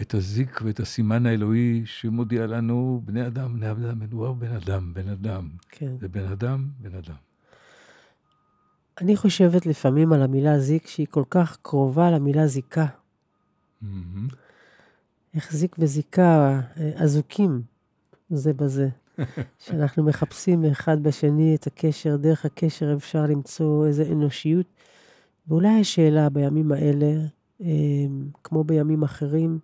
את 0.00 0.14
הזיק 0.14 0.60
ואת 0.64 0.80
הסימן 0.80 1.26
האלוהי 1.26 1.82
שמודיע 1.86 2.46
לנו, 2.46 3.02
בני 3.04 3.26
אדם, 3.26 3.54
בני 3.54 3.70
אדם, 3.70 3.98
מדובר 3.98 4.32
בן 4.32 4.52
אדם, 4.52 4.94
בן 4.94 5.08
אדם. 5.08 5.48
כן. 5.68 5.98
זה 6.00 6.08
בן 6.08 6.32
אדם, 6.32 6.68
בן 6.80 6.94
אדם. 6.94 7.27
אני 9.00 9.16
חושבת 9.16 9.66
לפעמים 9.66 10.12
על 10.12 10.22
המילה 10.22 10.58
זיק, 10.58 10.86
שהיא 10.86 11.06
כל 11.10 11.24
כך 11.30 11.58
קרובה 11.62 12.10
למילה 12.10 12.46
זיקה. 12.46 12.86
Mm-hmm. 13.82 13.86
החזיק 15.34 15.76
וזיקה 15.78 16.60
אה, 16.80 16.90
אזוקים 16.96 17.62
זה 18.30 18.52
בזה. 18.52 18.88
שאנחנו 19.64 20.02
מחפשים 20.02 20.64
אחד 20.64 21.02
בשני 21.02 21.54
את 21.54 21.66
הקשר, 21.66 22.16
דרך 22.16 22.44
הקשר 22.44 22.94
אפשר 22.96 23.26
למצוא 23.26 23.86
איזו 23.86 24.02
אנושיות. 24.12 24.66
ואולי 25.48 25.80
השאלה 25.80 26.28
בימים 26.28 26.72
האלה, 26.72 27.12
אה, 27.60 27.66
כמו 28.44 28.64
בימים 28.64 29.02
אחרים, 29.02 29.58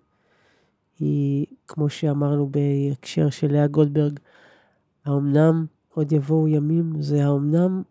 היא, 0.98 1.46
כמו 1.68 1.88
שאמרנו 1.88 2.50
בהקשר 2.50 3.30
של 3.30 3.52
לאה 3.52 3.66
גולדברג, 3.66 4.18
האומנם 5.04 5.66
עוד 5.94 6.12
יבואו 6.12 6.48
ימים, 6.48 7.02
זה 7.02 7.24
האומנם 7.24 7.82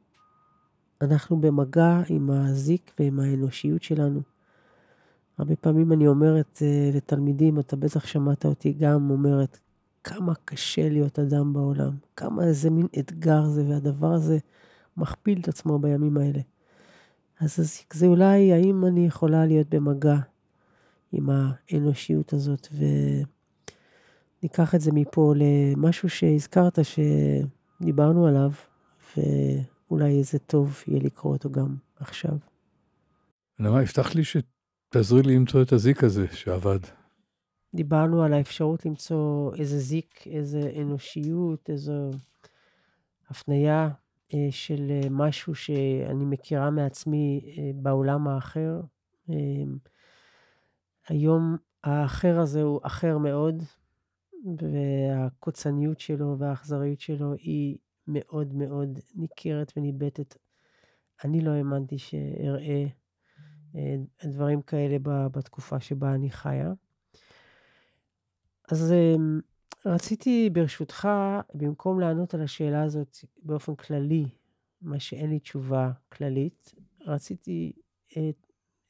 אנחנו 1.03 1.41
במגע 1.41 2.01
עם 2.09 2.29
הזיק 2.29 2.91
ועם 2.99 3.19
האנושיות 3.19 3.83
שלנו. 3.83 4.21
הרבה 5.37 5.55
פעמים 5.55 5.91
אני 5.91 6.07
אומרת 6.07 6.61
uh, 6.61 6.95
לתלמידים, 6.95 7.59
אתה 7.59 7.75
בטח 7.75 8.05
שמעת 8.05 8.45
אותי 8.45 8.73
גם 8.73 9.09
אומרת, 9.09 9.59
כמה 10.03 10.33
קשה 10.45 10.89
להיות 10.89 11.19
אדם 11.19 11.53
בעולם, 11.53 11.91
כמה 12.15 12.43
איזה 12.43 12.69
מין 12.69 12.87
אתגר 12.99 13.45
זה, 13.45 13.63
והדבר 13.69 14.13
הזה 14.13 14.37
מכפיל 14.97 15.39
את 15.39 15.47
עצמו 15.47 15.79
בימים 15.79 16.17
האלה. 16.17 16.39
אז 17.39 17.83
זה 17.93 18.05
אולי, 18.05 18.53
האם 18.53 18.85
אני 18.85 19.05
יכולה 19.05 19.45
להיות 19.45 19.69
במגע 19.69 20.17
עם 21.11 21.29
האנושיות 21.29 22.33
הזאת, 22.33 22.67
וניקח 24.41 24.75
את 24.75 24.81
זה 24.81 24.91
מפה 24.91 25.33
למשהו 25.35 26.09
שהזכרת 26.09 26.79
שדיברנו 26.83 28.27
עליו, 28.27 28.51
ואולי 29.93 30.17
איזה 30.17 30.39
טוב 30.39 30.83
יהיה 30.87 31.03
לקרוא 31.03 31.33
אותו 31.33 31.49
גם 31.51 31.75
עכשיו. 31.95 32.37
נעמה, 33.59 33.79
הבטחת 33.79 34.15
לי 34.15 34.23
ש... 34.23 34.37
תעזרי 34.89 35.21
לי 35.21 35.35
למצוא 35.35 35.61
את 35.61 35.71
הזיק 35.71 36.03
הזה 36.03 36.27
שעבד. 36.31 36.79
דיברנו 37.73 38.23
על 38.23 38.33
האפשרות 38.33 38.85
למצוא 38.85 39.55
איזה 39.55 39.79
זיק, 39.79 40.27
איזה 40.27 40.71
אנושיות, 40.81 41.69
איזו 41.69 42.11
הפנייה 43.29 43.89
אה, 44.33 44.47
של 44.51 44.91
אה, 44.91 45.09
משהו 45.11 45.55
שאני 45.55 46.25
מכירה 46.25 46.69
מעצמי 46.69 47.55
אה, 47.57 47.71
בעולם 47.75 48.27
האחר. 48.27 48.81
אה, 49.29 49.35
היום 51.07 51.57
האחר 51.83 52.39
הזה 52.39 52.61
הוא 52.61 52.79
אחר 52.83 53.17
מאוד, 53.17 53.63
והקוצניות 54.61 55.99
שלו 55.99 56.35
והאכזריות 56.39 56.99
שלו 56.99 57.33
היא 57.33 57.77
מאוד 58.07 58.53
מאוד 58.53 58.99
ניכרת 59.15 59.73
וניבטת. 59.77 60.37
אני 61.23 61.41
לא 61.41 61.51
האמנתי 61.51 61.97
שאראה 61.97 62.85
אה, 63.75 63.95
דברים 64.23 64.61
כאלה 64.61 64.97
בתקופה 65.31 65.79
שבה 65.79 66.13
אני 66.13 66.29
חיה. 66.29 66.73
אז 68.71 68.91
אמ, 68.91 69.39
רציתי 69.85 70.49
ברשותך, 70.53 71.07
במקום 71.53 71.99
לענות 71.99 72.33
על 72.33 72.41
השאלה 72.41 72.83
הזאת 72.83 73.17
באופן 73.43 73.75
כללי, 73.75 74.25
מה 74.81 74.99
שאין 74.99 75.29
לי 75.29 75.39
תשובה 75.39 75.91
כללית, 76.11 76.73
רציתי 77.05 77.73
את, 78.11 78.47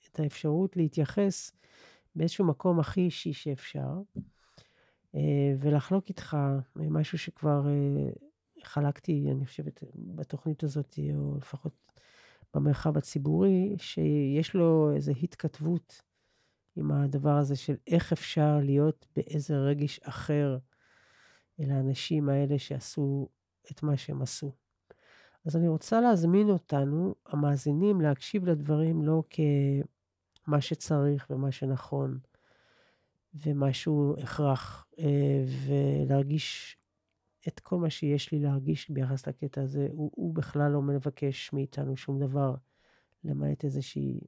את 0.10 0.20
האפשרות 0.20 0.78
להתייחס 0.78 1.52
באיזשהו 2.16 2.46
מקום 2.46 2.80
הכי 2.80 3.02
אישי 3.02 3.34
שאפשר, 3.34 4.02
אה, 5.16 5.56
ולחלוק 5.60 6.10
איתך 6.10 6.38
משהו 6.76 7.18
שכבר 7.18 7.68
אה, 7.68 8.10
חלקתי, 8.66 9.28
אני 9.32 9.46
חושבת, 9.46 9.84
בתוכנית 9.96 10.64
הזאת, 10.64 11.00
או 11.16 11.38
לפחות 11.38 11.74
במרחב 12.54 12.98
הציבורי, 12.98 13.76
שיש 13.78 14.54
לו 14.56 14.92
איזו 14.96 15.12
התכתבות 15.24 16.02
עם 16.76 16.92
הדבר 16.92 17.38
הזה 17.38 17.56
של 17.56 17.76
איך 17.88 18.12
אפשר 18.12 18.60
להיות 18.64 19.06
באיזה 19.16 19.58
רגש 19.58 20.00
אחר 20.00 20.58
אל 21.60 21.72
האנשים 21.72 22.30
האלה 22.30 22.60
שעשו 22.60 23.30
את 23.72 23.84
מה 23.84 23.98
שהם 23.98 24.22
עשו. 24.22 24.52
אז 25.46 25.56
אני 25.56 25.68
רוצה 25.68 26.02
להזמין 26.02 26.50
אותנו, 26.50 27.16
המאזינים, 27.26 28.02
להקשיב 28.02 28.46
לדברים 28.46 29.02
לא 29.02 29.24
כמה 29.30 30.62
שצריך 30.62 31.28
ומה 31.30 31.52
שנכון 31.52 32.20
ומשהו 33.34 34.16
הכרח, 34.24 34.88
אה, 35.00 35.46
ולהרגיש 35.68 36.78
את 37.48 37.60
כל 37.60 37.78
מה 37.78 37.90
שיש 37.90 38.32
לי 38.32 38.40
להרגיש 38.40 38.90
ביחס 38.90 39.28
לקטע 39.28 39.62
הזה, 39.62 39.88
הוא, 39.92 40.12
הוא 40.16 40.36
בכלל 40.36 40.72
לא 40.72 40.82
מבקש 40.82 41.54
מאיתנו 41.54 41.98
שום 41.98 42.20
דבר, 42.20 42.56
למעט 43.24 43.66
איזושהי 43.66 44.20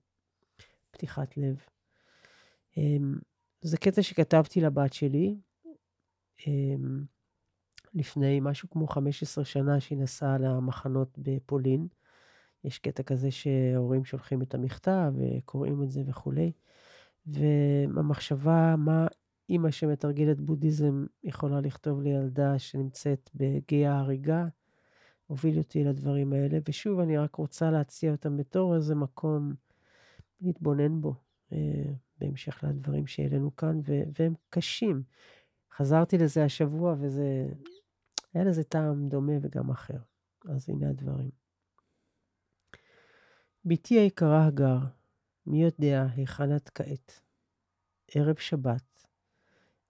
פתיחת 0.91 1.37
לב. 1.37 1.57
אמ, 2.77 3.15
זה 3.61 3.77
קטע 3.77 4.01
שכתבתי 4.01 4.61
לבת 4.61 4.93
שלי 4.93 5.35
אמ, 6.47 7.05
לפני 7.93 8.39
משהו 8.41 8.69
כמו 8.69 8.87
15 8.87 9.45
שנה 9.45 9.79
שהיא 9.79 9.97
נסעה 9.97 10.37
למחנות 10.37 11.17
בפולין. 11.17 11.87
יש 12.63 12.79
קטע 12.79 13.03
כזה 13.03 13.31
שהורים 13.31 14.05
שולחים 14.05 14.41
את 14.41 14.53
המכתב 14.53 15.13
וקוראים 15.15 15.83
את 15.83 15.91
זה 15.91 16.01
וכולי. 16.07 16.51
והמחשבה 17.25 18.75
מה 18.77 19.07
אימא 19.49 19.71
שמתרגלת 19.71 20.41
בודהיזם 20.41 21.05
יכולה 21.23 21.61
לכתוב 21.61 22.01
לילדה 22.01 22.59
שנמצאת 22.59 23.29
בגיא 23.35 23.87
ההריגה, 23.87 24.47
הוביל 25.27 25.57
אותי 25.57 25.83
לדברים 25.83 26.33
האלה, 26.33 26.57
ושוב, 26.69 26.99
אני 26.99 27.17
רק 27.17 27.35
רוצה 27.35 27.71
להציע 27.71 28.11
אותם 28.11 28.37
בתור 28.37 28.75
איזה 28.75 28.95
מקום 28.95 29.53
להתבונן 30.41 31.01
בו, 31.01 31.15
אה, 31.51 31.91
בהמשך 32.17 32.63
לדברים 32.67 33.07
שהעלינו 33.07 33.55
כאן, 33.55 33.79
והם 34.19 34.33
קשים. 34.49 35.03
חזרתי 35.75 36.17
לזה 36.17 36.43
השבוע, 36.43 36.95
וזה... 36.99 37.47
היה 38.33 38.43
לזה 38.43 38.63
טעם 38.63 39.07
דומה 39.07 39.33
וגם 39.41 39.69
אחר. 39.69 39.97
אז 40.45 40.69
הנה 40.69 40.89
הדברים. 40.89 41.29
בתי 43.65 43.99
היקרה 43.99 44.45
הגר, 44.45 44.77
מי 45.45 45.63
יודע 45.63 46.07
היכן 46.15 46.55
את 46.55 46.69
כעת? 46.69 47.21
ערב 48.07 48.35
שבת, 48.35 48.94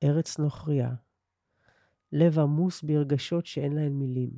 ארץ 0.06 0.39
נוכריה, 0.39 0.89
לב 2.12 2.39
עמוס 2.39 2.84
ברגשות 2.84 3.45
שאין 3.45 3.74
להן 3.74 3.91
מילים, 3.91 4.30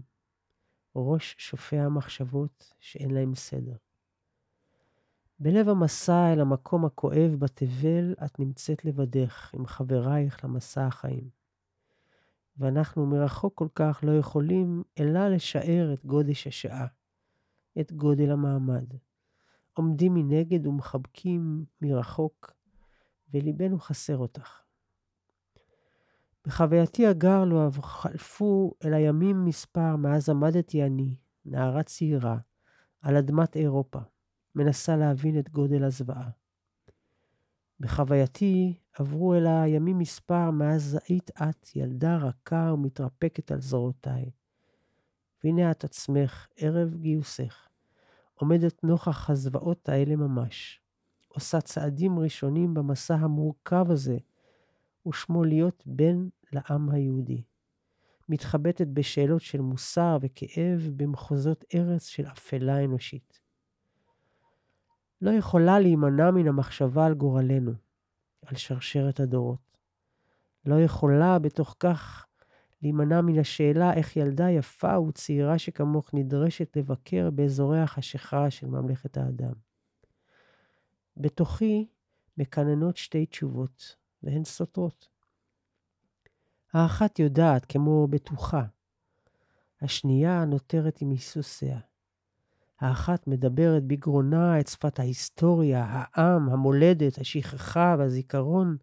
ראש 0.95 1.35
שופע 1.37 1.89
מחשבות 1.89 2.73
שאין 2.79 3.11
להם 3.11 3.35
סדר. 3.35 3.75
בלב 5.39 5.69
המסע 5.69 6.33
אל 6.33 6.39
המקום 6.39 6.85
הכואב 6.85 7.35
בתבל 7.39 8.13
את 8.25 8.39
נמצאת 8.39 8.85
לבדך 8.85 9.53
עם 9.53 9.65
חברייך 9.65 10.43
למסע 10.45 10.85
החיים. 10.85 11.29
ואנחנו 12.57 13.05
מרחוק 13.05 13.55
כל 13.55 13.67
כך 13.75 13.99
לא 14.03 14.11
יכולים 14.11 14.83
אלא 14.99 15.27
לשער 15.27 15.93
את 15.93 16.05
גודש 16.05 16.47
השעה, 16.47 16.87
את 17.79 17.91
גודל 17.91 18.31
המעמד. 18.31 18.93
עומדים 19.73 20.13
מנגד 20.13 20.67
ומחבקים 20.67 21.65
מרחוק, 21.81 22.53
וליבנו 23.33 23.79
חסר 23.79 24.17
אותך. 24.17 24.66
בחווייתי 26.47 27.07
הגר 27.07 27.45
לא 27.45 27.69
חלפו 27.81 28.73
אל 28.85 28.93
הימים 28.93 29.45
מספר 29.45 29.95
מאז 29.95 30.29
עמדתי 30.29 30.83
אני, 30.83 31.15
נערה 31.45 31.83
צעירה, 31.83 32.37
על 33.01 33.15
אדמת 33.15 33.55
אירופה, 33.55 33.99
מנסה 34.55 34.95
להבין 34.95 35.39
את 35.39 35.49
גודל 35.49 35.83
הזוועה. 35.83 36.29
בחווייתי 37.79 38.77
עברו 38.93 39.35
אל 39.35 39.47
הימים 39.47 39.97
מספר 39.97 40.51
מאז 40.51 40.99
היית 41.07 41.31
את 41.31 41.75
ילדה 41.75 42.17
רכה 42.17 42.71
ומתרפקת 42.73 43.51
על 43.51 43.61
זרועותיי. 43.61 44.31
והנה 45.43 45.71
את 45.71 45.83
עצמך, 45.83 46.47
ערב 46.55 46.95
גיוסך, 46.95 47.67
עומדת 48.33 48.83
נוכח 48.83 49.29
הזוועות 49.29 49.89
האלה 49.89 50.15
ממש, 50.15 50.81
עושה 51.27 51.61
צעדים 51.61 52.19
ראשונים 52.19 52.73
במסע 52.73 53.15
המורכב 53.15 53.91
הזה, 53.91 54.17
ושמו 55.07 55.43
להיות 55.43 55.83
בן 55.85 56.27
לעם 56.53 56.89
היהודי. 56.89 57.43
מתחבטת 58.29 58.87
בשאלות 58.87 59.41
של 59.41 59.61
מוסר 59.61 60.17
וכאב 60.21 60.89
במחוזות 60.95 61.65
ארץ 61.75 62.05
של 62.05 62.25
אפלה 62.27 62.83
אנושית. 62.83 63.41
לא 65.21 65.31
יכולה 65.31 65.79
להימנע 65.79 66.31
מן 66.31 66.47
המחשבה 66.47 67.05
על 67.05 67.13
גורלנו, 67.13 67.71
על 68.45 68.55
שרשרת 68.55 69.19
הדורות. 69.19 69.77
לא 70.65 70.81
יכולה 70.81 71.39
בתוך 71.39 71.75
כך 71.79 72.27
להימנע 72.81 73.21
מן 73.21 73.39
השאלה 73.39 73.93
איך 73.93 74.17
ילדה 74.17 74.49
יפה 74.49 74.99
וצעירה 74.99 75.57
שכמוך 75.57 76.13
נדרשת 76.13 76.77
לבקר 76.77 77.29
באזורי 77.29 77.79
החשיכה 77.79 78.51
של 78.51 78.67
ממלכת 78.67 79.17
האדם. 79.17 79.53
בתוכי 81.17 81.87
מקננות 82.37 82.97
שתי 82.97 83.25
תשובות, 83.25 83.95
והן 84.23 84.43
סותרות. 84.43 85.16
האחת 86.73 87.19
יודעת, 87.19 87.65
כמו 87.65 88.07
בטוחה. 88.07 88.63
השנייה 89.81 90.45
נותרת 90.45 91.01
עם 91.01 91.09
היסוסיה. 91.09 91.79
האחת 92.79 93.27
מדברת 93.27 93.83
בגרונה 93.83 94.59
את 94.59 94.67
שפת 94.67 94.99
ההיסטוריה, 94.99 95.85
העם, 95.89 96.49
המולדת, 96.49 97.17
השכחה 97.17 97.95
והזיכרון. 97.99 98.77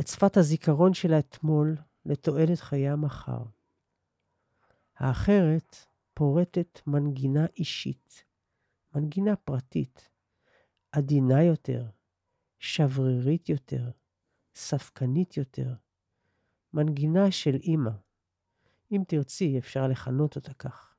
את 0.00 0.06
שפת 0.06 0.36
הזיכרון 0.36 0.94
של 0.94 1.12
האתמול 1.12 1.76
לתועלת 2.06 2.60
חיי 2.60 2.88
המחר. 2.88 3.42
האחרת 4.96 5.76
פורטת 6.14 6.80
מנגינה 6.86 7.46
אישית, 7.56 8.24
מנגינה 8.94 9.36
פרטית, 9.36 10.08
עדינה 10.92 11.42
יותר, 11.42 11.86
שברירית 12.58 13.48
יותר, 13.48 13.90
ספקנית 14.54 15.36
יותר, 15.36 15.74
מנגינה 16.74 17.30
של 17.30 17.54
אימא. 17.54 17.90
אם 18.92 19.02
תרצי, 19.08 19.58
אפשר 19.58 19.88
לכנות 19.88 20.36
אותה 20.36 20.54
כך. 20.54 20.94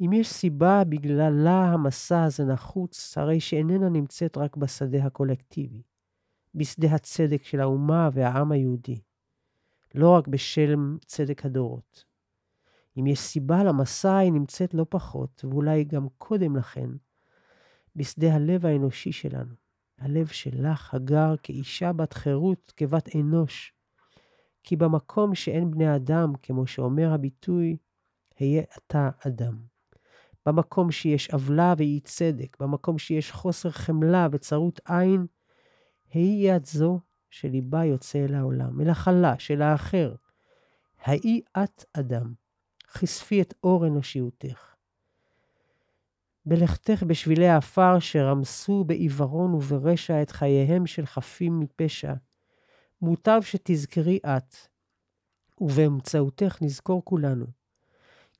אם 0.00 0.12
יש 0.12 0.28
סיבה 0.28 0.84
בגללה 0.84 1.64
המסע 1.64 2.24
הזה 2.24 2.44
נחוץ, 2.44 3.18
הרי 3.18 3.40
שאיננה 3.40 3.88
נמצאת 3.88 4.36
רק 4.36 4.56
בשדה 4.56 5.04
הקולקטיבי, 5.04 5.82
בשדה 6.54 6.94
הצדק 6.94 7.44
של 7.44 7.60
האומה 7.60 8.08
והעם 8.12 8.52
היהודי, 8.52 9.00
לא 9.94 10.10
רק 10.10 10.28
בשל 10.28 10.74
צדק 11.06 11.46
הדורות. 11.46 12.04
אם 12.98 13.06
יש 13.06 13.18
סיבה 13.18 13.64
למסע, 13.64 14.16
היא 14.16 14.32
נמצאת 14.32 14.74
לא 14.74 14.86
פחות, 14.88 15.44
ואולי 15.44 15.84
גם 15.84 16.06
קודם 16.18 16.56
לכן, 16.56 16.90
בשדה 17.96 18.34
הלב 18.34 18.66
האנושי 18.66 19.12
שלנו, 19.12 19.54
הלב 19.98 20.26
שלך, 20.26 20.94
הגר 20.94 21.34
כאישה 21.42 21.92
בת 21.92 22.12
חירות, 22.12 22.72
כבת 22.76 23.16
אנוש. 23.16 23.73
כי 24.64 24.76
במקום 24.76 25.34
שאין 25.34 25.70
בני 25.70 25.96
אדם, 25.96 26.32
כמו 26.42 26.66
שאומר 26.66 27.12
הביטוי, 27.12 27.76
היה 28.38 28.62
אתה 28.78 29.10
אדם. 29.26 29.56
במקום 30.46 30.90
שיש 30.90 31.30
עוולה 31.30 31.74
ואי 31.76 32.00
צדק, 32.04 32.56
במקום 32.60 32.98
שיש 32.98 33.32
חוסר 33.32 33.70
חמלה 33.70 34.28
וצרות 34.32 34.80
עין, 34.88 35.26
היא 36.12 36.56
את 36.56 36.64
זו 36.64 37.00
שליבה 37.30 37.84
יוצא 37.84 38.24
אל 38.24 38.34
העולם, 38.34 38.80
אל 38.80 38.90
החלש, 38.90 39.50
אל 39.50 39.62
האחר. 39.62 40.14
האי 41.04 41.40
את 41.64 41.84
אדם, 41.92 42.32
חשפי 42.88 43.42
את 43.42 43.54
אור 43.64 43.86
אנושיותך. 43.86 44.74
בלכתך 46.46 47.02
בשבילי 47.02 47.48
העפר 47.48 47.98
שרמסו 47.98 48.84
בעיוורון 48.84 49.54
וברשע 49.54 50.22
את 50.22 50.30
חייהם 50.30 50.86
של 50.86 51.06
חפים 51.06 51.60
מפשע, 51.60 52.12
מוטב 53.04 53.40
שתזכרי 53.44 54.18
את, 54.26 54.56
ובאמצעותך 55.60 56.58
נזכור 56.62 57.04
כולנו, 57.04 57.46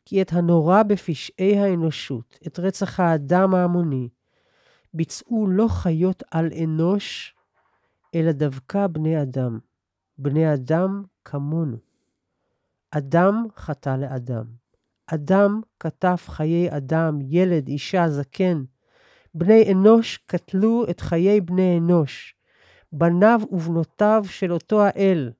כי 0.05 0.23
את 0.23 0.33
הנורא 0.33 0.83
בפשעי 0.83 1.59
האנושות, 1.59 2.39
את 2.47 2.59
רצח 2.59 3.01
האדם 3.01 3.55
ההמוני, 3.55 4.09
ביצעו 4.95 5.47
לא 5.47 5.67
חיות 5.69 6.23
על 6.31 6.51
אנוש, 6.65 7.35
אלא 8.15 8.33
דווקא 8.33 8.87
בני 8.87 9.23
אדם. 9.23 9.59
בני 10.19 10.55
אדם 10.55 11.05
כמונו. 11.25 11.77
אדם 12.91 13.47
חטא 13.57 13.97
לאדם. 13.97 14.45
אדם 15.07 15.61
כתב 15.81 16.17
חיי 16.27 16.77
אדם, 16.77 17.19
ילד, 17.23 17.69
אישה, 17.69 18.09
זקן. 18.09 18.65
בני 19.35 19.73
אנוש 19.73 20.17
קטלו 20.27 20.85
את 20.91 21.01
חיי 21.01 21.41
בני 21.41 21.79
אנוש. 21.79 22.35
בניו 22.97 23.41
ובנותיו 23.51 24.25
של 24.29 24.53
אותו 24.53 24.83
האל. 24.83 25.33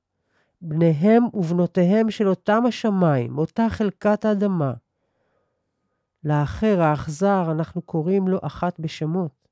בניהם 0.61 1.23
ובנותיהם 1.33 2.11
של 2.11 2.27
אותם 2.27 2.63
השמיים, 2.67 3.37
אותה 3.37 3.67
חלקת 3.69 4.25
האדמה. 4.25 4.73
לאחר, 6.23 6.81
האכזר, 6.81 7.51
אנחנו 7.51 7.81
קוראים 7.81 8.27
לו 8.27 8.39
אחת 8.41 8.79
בשמות. 8.79 9.47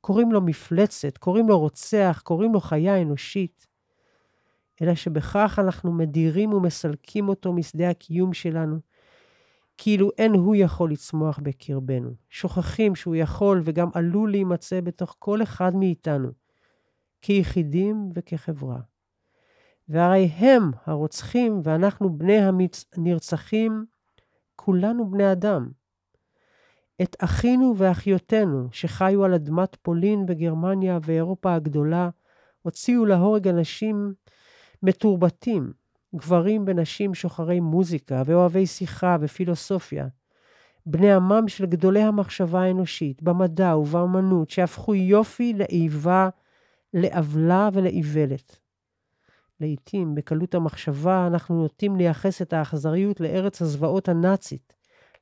קוראים 0.00 0.32
לו 0.32 0.40
מפלצת, 0.40 1.18
קוראים 1.18 1.48
לו 1.48 1.58
רוצח, 1.58 2.20
קוראים 2.24 2.52
לו 2.52 2.60
חיה 2.60 3.02
אנושית. 3.02 3.66
אלא 4.82 4.94
שבכך 4.94 5.58
אנחנו 5.62 5.92
מדירים 5.92 6.52
ומסלקים 6.52 7.28
אותו 7.28 7.52
משדה 7.52 7.90
הקיום 7.90 8.32
שלנו, 8.32 8.78
כאילו 9.78 10.10
אין 10.18 10.32
הוא 10.32 10.56
יכול 10.56 10.92
לצמוח 10.92 11.38
בקרבנו. 11.42 12.10
שוכחים 12.30 12.94
שהוא 12.94 13.16
יכול 13.16 13.62
וגם 13.64 13.88
עלול 13.94 14.30
להימצא 14.30 14.80
בתוך 14.80 15.16
כל 15.18 15.42
אחד 15.42 15.76
מאיתנו, 15.76 16.28
כיחידים 17.22 18.10
וכחברה. 18.14 18.80
והרי 19.88 20.24
הם 20.24 20.70
הרוצחים 20.86 21.60
ואנחנו 21.64 22.18
בני 22.18 22.38
הנרצחים, 22.96 23.84
כולנו 24.56 25.10
בני 25.10 25.32
אדם. 25.32 25.68
את 27.02 27.16
אחינו 27.18 27.74
ואחיותינו 27.76 28.68
שחיו 28.72 29.24
על 29.24 29.34
אדמת 29.34 29.76
פולין 29.82 30.24
וגרמניה 30.28 30.98
ואירופה 31.02 31.54
הגדולה, 31.54 32.08
הוציאו 32.62 33.04
להורג 33.04 33.48
אנשים 33.48 34.14
מתורבתים, 34.82 35.72
גברים 36.16 36.64
ונשים 36.66 37.14
שוחרי 37.14 37.60
מוזיקה 37.60 38.22
ואוהבי 38.26 38.66
שיחה 38.66 39.16
ופילוסופיה, 39.20 40.06
בני 40.86 41.12
עמם 41.12 41.48
של 41.48 41.66
גדולי 41.66 42.02
המחשבה 42.02 42.62
האנושית, 42.62 43.22
במדע 43.22 43.76
ובאמנות, 43.76 44.50
שהפכו 44.50 44.94
יופי 44.94 45.52
לאיבה, 45.52 46.28
לעוולה 46.94 47.68
ולאיוולת. 47.72 48.58
לעתים, 49.60 50.14
בקלות 50.14 50.54
המחשבה, 50.54 51.26
אנחנו 51.26 51.62
נוטים 51.62 51.96
לייחס 51.96 52.42
את 52.42 52.52
האכזריות 52.52 53.20
לארץ 53.20 53.62
הזוועות 53.62 54.08
הנאצית, 54.08 54.74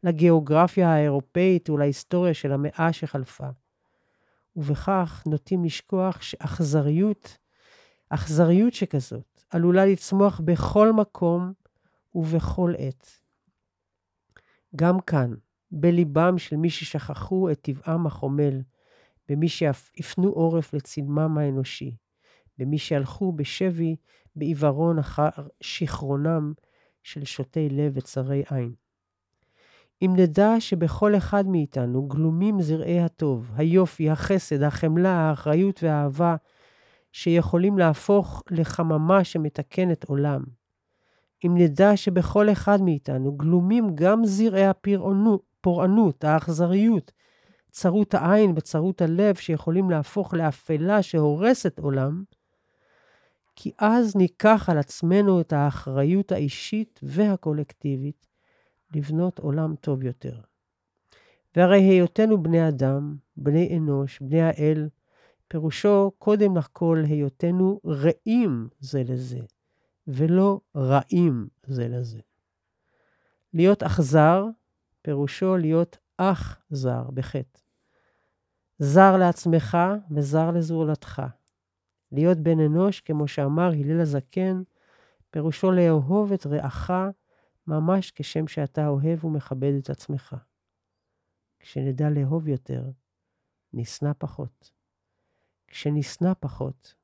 לגיאוגרפיה 0.03 0.93
האירופאית 0.93 1.71
ולהיסטוריה 1.71 2.35
של 2.35 2.53
המאה 2.53 2.93
שחלפה. 2.93 3.49
ובכך 4.57 5.23
נוטים 5.27 5.65
לשכוח 5.65 6.23
שאכזריות, 6.23 7.39
אכזריות 8.11 8.75
שכזאת, 8.75 9.43
עלולה 9.51 9.87
לצמוח 9.87 10.41
בכל 10.45 10.93
מקום 10.93 11.53
ובכל 12.15 12.73
עת. 12.79 13.21
גם 14.77 15.01
כאן, 15.01 15.35
בליבם 15.71 16.39
של 16.39 16.57
מי 16.57 16.71
ששכחו 16.71 17.51
את 17.51 17.61
טבעם 17.61 18.07
החומל, 18.07 18.61
במי 19.29 19.49
שהפנו 19.49 20.29
עורף 20.29 20.75
לצלמם 20.75 21.39
האנושי, 21.39 21.97
במי 22.59 22.79
שהלכו 22.79 23.33
בשבי 23.33 23.97
בעיוורון 24.37 24.99
אחר 24.99 25.29
שיכרונם 25.61 26.53
של 27.03 27.25
שוטי 27.25 27.69
לב 27.69 27.93
וצרי 27.97 28.43
עין. 28.51 28.75
אם 30.03 30.13
נדע 30.17 30.51
שבכל 30.59 31.17
אחד 31.17 31.47
מאיתנו 31.47 32.09
גלומים 32.09 32.63
זרעי 32.63 33.01
הטוב, 33.01 33.51
היופי, 33.57 34.11
החסד, 34.11 34.63
החמלה, 34.63 35.13
האחריות 35.13 35.83
והאהבה, 35.83 36.37
שיכולים 37.13 37.79
להפוך 37.79 38.43
לחממה 38.51 39.25
שמתקנת 39.25 40.05
עולם. 40.05 40.43
אם 41.47 41.55
נדע 41.57 41.97
שבכל 41.97 42.49
אחד 42.53 42.83
מאיתנו 42.83 43.33
גלומים 43.33 43.95
גם 43.95 44.25
זרעי 44.25 44.67
הפורענות, 44.67 46.25
האכזריות, 46.25 47.13
צרות 47.77 48.15
העין 48.15 48.53
וצרות 48.57 49.03
הלב, 49.03 49.35
שיכולים 49.35 49.91
להפוך 49.91 50.35
לאפלה 50.35 51.03
שהורסת 51.03 51.79
עולם, 51.79 52.25
כי 53.57 53.73
אז 53.79 54.17
ניקח 54.17 54.69
על 54.71 54.79
עצמנו 54.79 55.41
את 55.41 55.53
האחריות 55.53 56.33
האישית 56.33 57.01
והקולקטיבית 57.03 58.27
לבנות 58.95 59.39
עולם 59.39 59.75
טוב 59.81 60.03
יותר. 60.03 60.41
והרי 61.57 61.81
היותנו 61.81 62.43
בני 62.43 62.69
אדם, 62.69 63.17
בני 63.37 63.77
אנוש, 63.79 64.21
בני 64.21 64.43
האל, 64.43 64.89
פירושו 65.49 66.13
קודם 66.19 66.57
לכל 66.57 67.03
היותנו 67.07 67.81
רעים 67.85 68.69
זה 68.81 69.03
לזה, 69.09 69.41
ולא 70.09 70.61
רעים 70.77 71.49
זה 71.67 71.89
לזה. 71.89 72.21
להיות 73.55 73.83
אכזר, 73.83 74.45
פירושו 75.03 75.57
להיות 75.57 75.97
אח 76.17 76.59
זר, 76.71 77.03
בחטא. 77.15 77.66
זר 78.79 79.17
לעצמך 79.17 79.77
וזר 80.11 80.51
לזולתך. 80.51 81.23
להיות 82.13 82.39
בן 82.39 82.61
אנוש, 82.61 83.01
כמו 83.01 83.29
שאמר 83.29 83.71
הלל 83.73 84.01
הזקן, 84.01 84.63
פירושו 85.31 85.71
לאהוב 85.71 86.33
את 86.33 86.47
רעך 86.47 86.91
ממש 87.67 88.13
כשם 88.15 88.49
שאתה 88.49 88.89
אוהב 88.89 89.25
ומכבד 89.25 89.73
את 89.79 89.91
עצמך. 89.91 90.37
כשנדע 91.59 92.11
לאהוב 92.11 92.49
יותר, 92.49 92.91
נשנא 93.73 94.13
פחות. 94.19 94.71
כשנשנא 95.67 96.33
פחות, 96.41 96.95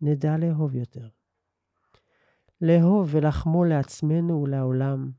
נדע 0.00 0.36
לאהוב 0.36 0.74
יותר. 0.74 1.08
לאהוב 2.60 3.08
ולחמול 3.10 3.68
לעצמנו 3.68 4.42
ולעולם, 4.42 5.10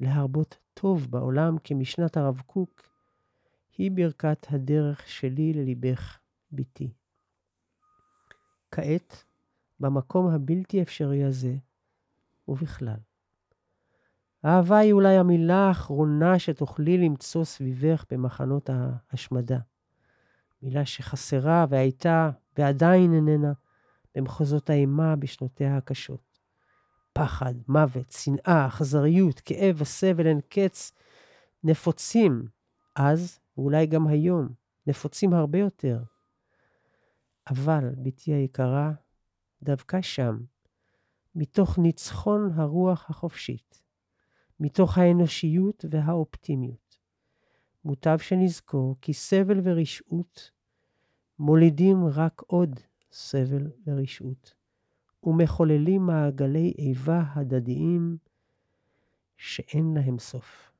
להרבות 0.00 0.58
טוב 0.74 1.06
בעולם 1.10 1.56
כמשנת 1.64 2.16
הרב 2.16 2.42
קוק, 2.46 2.93
היא 3.78 3.90
ברכת 3.90 4.46
הדרך 4.50 5.08
שלי 5.08 5.52
לליבך, 5.52 6.18
בתי. 6.52 6.92
כעת, 8.70 9.24
במקום 9.80 10.28
הבלתי 10.28 10.82
אפשרי 10.82 11.24
הזה, 11.24 11.54
ובכלל. 12.48 12.96
אהבה 14.44 14.78
היא 14.78 14.92
אולי 14.92 15.16
המילה 15.16 15.68
האחרונה 15.68 16.38
שתוכלי 16.38 16.98
למצוא 16.98 17.44
סביבך 17.44 18.04
במחנות 18.10 18.70
ההשמדה. 18.72 19.58
מילה 20.62 20.86
שחסרה 20.86 21.66
והייתה 21.68 22.30
ועדיין 22.58 23.14
איננה 23.14 23.52
במחוזות 24.14 24.70
האימה 24.70 25.16
בשנותיה 25.16 25.76
הקשות. 25.76 26.38
פחד, 27.12 27.54
מוות, 27.68 28.12
שנאה, 28.12 28.66
אכזריות, 28.66 29.40
כאב 29.40 29.76
וסבל 29.78 30.26
אין 30.26 30.40
קץ 30.48 30.92
נפוצים 31.64 32.46
אז, 32.96 33.38
ואולי 33.56 33.86
גם 33.86 34.06
היום, 34.06 34.48
נפוצים 34.86 35.34
הרבה 35.34 35.58
יותר. 35.58 36.02
אבל, 37.50 37.94
בתי 38.02 38.32
היקרה, 38.32 38.92
דווקא 39.62 40.02
שם, 40.02 40.38
מתוך 41.34 41.78
ניצחון 41.78 42.50
הרוח 42.54 43.10
החופשית, 43.10 43.82
מתוך 44.60 44.98
האנושיות 44.98 45.84
והאופטימיות, 45.90 46.98
מוטב 47.84 48.18
שנזכור 48.18 48.96
כי 49.00 49.12
סבל 49.12 49.60
ורשעות 49.62 50.50
מולידים 51.38 52.06
רק 52.06 52.42
עוד 52.46 52.80
סבל 53.12 53.70
ורשעות, 53.86 54.54
ומחוללים 55.22 56.06
מעגלי 56.06 56.74
איבה 56.78 57.22
הדדיים 57.34 58.16
שאין 59.36 59.94
להם 59.94 60.18
סוף. 60.18 60.73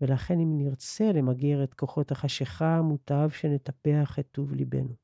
ולכן 0.00 0.40
אם 0.40 0.58
נרצה 0.58 1.12
למגר 1.12 1.64
את 1.64 1.74
כוחות 1.74 2.10
החשיכה, 2.12 2.82
מוטב 2.82 3.28
שנטפח 3.30 4.18
את 4.18 4.28
טוב 4.32 4.54
ליבנו. 4.54 4.94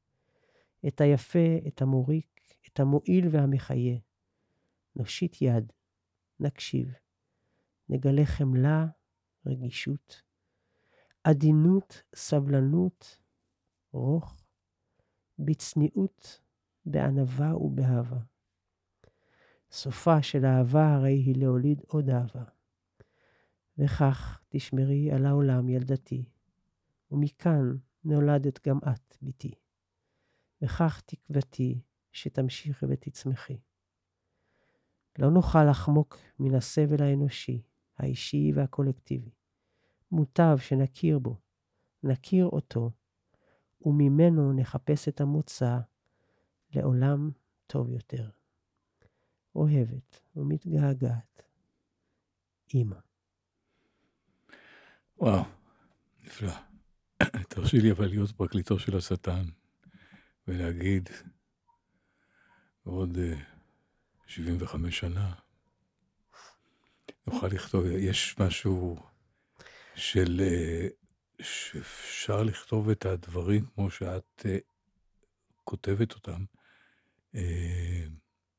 את 0.89 1.01
היפה, 1.01 1.59
את 1.69 1.83
המוריק, 1.83 2.41
את 2.69 2.81
המועיל 2.81 3.29
והמחיה. 3.31 3.99
נושיט 4.97 5.43
יד, 5.43 5.73
נקשיב, 6.41 6.93
נגלה 7.89 8.25
חמלה, 8.25 8.87
רגישות, 9.47 10.23
עדינות, 11.25 12.03
סבלנות, 12.15 13.19
רוך, 13.93 14.45
בצניעות, 15.39 16.41
בענווה 16.87 17.57
ובאהבה. 17.57 18.19
סופה 19.73 20.23
של 20.23 20.45
אהבה 20.45 20.95
הרי 20.95 21.13
היא 21.13 21.37
להוליד 21.37 21.83
עוד 21.87 22.11
אהבה. 22.11 22.45
וכך 23.79 24.43
תשמרי 24.49 25.13
על 25.13 25.27
העולם, 25.27 25.69
ילדתי, 25.69 26.25
ומכאן 27.11 27.77
נולדת 28.05 28.69
גם 28.69 28.79
את, 28.79 29.17
בתי. 29.23 29.55
וכך 30.63 31.03
תקוותי 31.07 31.81
שתמשיכי 32.13 32.87
ותצמחי. 32.89 33.59
לא 35.19 35.31
נוכל 35.31 35.71
לחמוק 35.71 36.19
מן 36.39 36.55
הסבל 36.55 37.03
האנושי, 37.03 37.63
האישי 37.99 38.53
והקולקטיבי. 38.55 39.31
מוטב 40.11 40.57
שנכיר 40.61 41.19
בו, 41.19 41.37
נכיר 42.03 42.47
אותו, 42.47 42.91
וממנו 43.87 44.53
נחפש 44.53 45.09
את 45.09 45.21
המוצא 45.21 45.79
לעולם 46.75 47.31
טוב 47.67 47.91
יותר. 47.91 48.31
אוהבת 49.55 50.21
ומתגעגעת, 50.37 51.43
אמא. 52.75 53.12
וואו, 55.23 55.45
נפלא. 56.25 56.53
תרשי 57.49 57.77
לי 57.77 57.91
אבל 57.91 58.07
להיות 58.07 58.31
פרקליטו 58.31 58.79
של 58.79 58.97
השטן 58.97 59.45
ולהגיד, 60.49 61.09
בעוד 62.87 63.19
75 64.27 64.99
שנה, 64.99 65.33
נוכל 67.27 67.47
לכתוב, 67.47 67.87
יש 67.87 68.39
משהו 68.39 68.97
של, 69.95 70.41
אה, 70.41 70.89
שאפשר 71.43 72.43
לכתוב 72.43 72.91
את 72.91 73.07
הדברים 73.07 73.67
כמו 73.75 73.91
שאת 73.91 74.47
אה, 74.47 74.59
כותבת 75.65 76.13
אותם, 76.13 76.45
אה, 77.35 78.05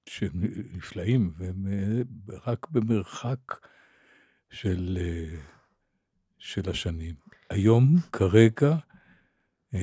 שהם 0.09 0.31
נפלאים, 0.73 1.33
והם 1.37 1.65
רק 2.27 2.69
במרחק 2.69 3.39
של, 4.51 4.97
של 6.43 6.69
השנים. 6.69 7.15
היום, 7.49 7.95
כרגע, 8.11 8.75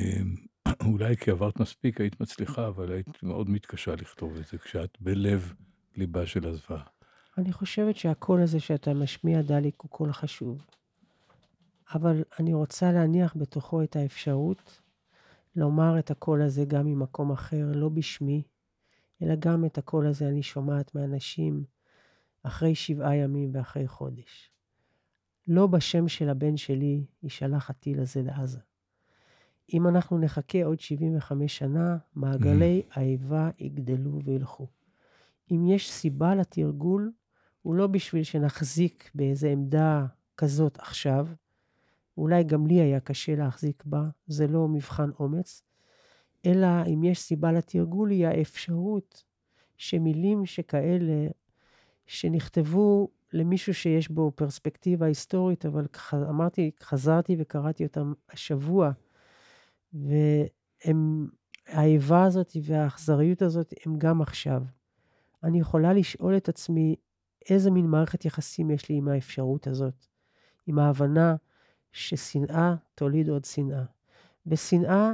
אולי 0.87 1.17
כי 1.17 1.31
עברת 1.31 1.61
מספיק 1.61 2.01
היית 2.01 2.21
מצליחה, 2.21 2.69
אבל 2.69 2.93
היית 2.93 3.23
מאוד 3.23 3.51
מתקשה 3.51 3.95
לכתוב 3.95 4.37
את 4.37 4.47
זה 4.47 4.59
כשאת 4.59 4.97
בלב 5.01 5.53
ליבה 5.97 6.27
של 6.27 6.49
הזוועה. 6.49 6.83
אני 7.39 7.53
חושבת 7.53 7.97
שהקול 7.97 8.43
הזה 8.43 8.61
שאתה 8.61 8.95
משמיע, 8.95 9.43
דליק, 9.43 9.81
הוא 9.83 9.91
קול 9.91 10.13
חשוב. 10.13 10.67
אבל 11.95 12.23
אני 12.41 12.55
רוצה 12.55 12.93
להניח 12.93 13.37
בתוכו 13.37 13.83
את 13.83 13.97
האפשרות 13.97 14.81
לומר 15.57 15.99
את 15.99 16.11
הקול 16.11 16.43
הזה 16.43 16.65
גם 16.65 16.87
ממקום 16.87 17.33
אחר, 17.33 17.67
לא 17.75 17.89
בשמי, 17.89 18.43
אלא 19.23 19.35
גם 19.39 19.65
את 19.65 19.79
הקול 19.79 20.07
הזה 20.07 20.29
אני 20.29 20.43
שומעת 20.43 20.95
מאנשים 20.95 21.65
אחרי 22.43 22.75
שבעה 22.75 23.17
ימים 23.17 23.51
ואחרי 23.55 23.89
חודש. 23.89 24.51
לא 25.51 25.67
בשם 25.67 26.09
של 26.09 26.29
הבן 26.29 26.57
שלי 26.57 27.05
יישלח 27.23 27.71
הטיל 27.71 28.01
הזה 28.01 28.23
לעזה. 28.23 28.59
אם 29.75 29.89
אנחנו 29.89 30.19
נחכה 30.19 30.65
עוד 30.65 30.81
75 30.81 31.59
שנה, 31.59 31.97
מעגלי 32.15 32.83
mm. 32.89 32.93
האיבה 32.95 33.51
יגדלו 33.59 34.21
וילכו. 34.25 34.67
אם 35.51 35.67
יש 35.67 35.91
סיבה 35.91 36.35
לתרגול, 36.35 37.13
הוא 37.63 37.75
לא 37.75 37.87
בשביל 37.87 38.23
שנחזיק 38.23 39.11
באיזו 39.15 39.47
עמדה 39.49 40.07
כזאת 40.37 40.79
עכשיו, 40.79 41.27
אולי 42.17 42.45
גם 42.45 42.67
לי 42.67 42.81
היה 42.81 43.01
קשה 43.01 43.37
להחזיק 43.37 43.85
בה, 43.85 44.09
זה 44.27 44.47
לא 44.47 44.69
מבחן 44.69 45.11
אומץ, 45.21 45.63
אלא 46.47 46.69
אם 46.87 47.05
יש 47.05 47.21
סיבה 47.21 47.53
לתרגול, 47.53 48.11
היא 48.11 48.27
האפשרות 48.27 49.25
שמילים 49.77 50.47
שכאלה, 50.47 51.29
שנכתבו 52.07 53.09
למישהו 53.33 53.75
שיש 53.75 54.09
בו 54.09 54.33
פרספקטיבה 54.35 55.07
היסטורית, 55.07 55.67
אבל 55.67 55.87
אמרתי, 56.15 56.71
חזרתי 56.83 57.37
וקראתי 57.39 57.85
אותם 57.85 58.13
השבוע, 58.31 58.91
והאיבה 61.73 62.25
הזאת 62.25 62.57
והאכזריות 62.63 63.43
הזאת 63.43 63.75
הם 63.87 63.99
גם 63.99 64.23
עכשיו. 64.23 64.63
אני 65.45 65.61
יכולה 65.61 65.93
לשאול 65.93 66.37
את 66.37 66.49
עצמי 66.49 66.97
איזה 67.51 67.71
מין 67.71 67.87
מערכת 67.87 68.25
יחסים 68.25 68.71
יש 68.71 68.89
לי 68.89 68.95
עם 68.95 69.09
האפשרות 69.09 69.67
הזאת, 69.67 70.07
עם 70.67 70.79
ההבנה 70.79 71.37
ששנאה 71.93 72.75
תוליד 72.95 73.29
עוד 73.29 73.45
שנאה. 73.45 73.85
ושנאה 74.47 75.11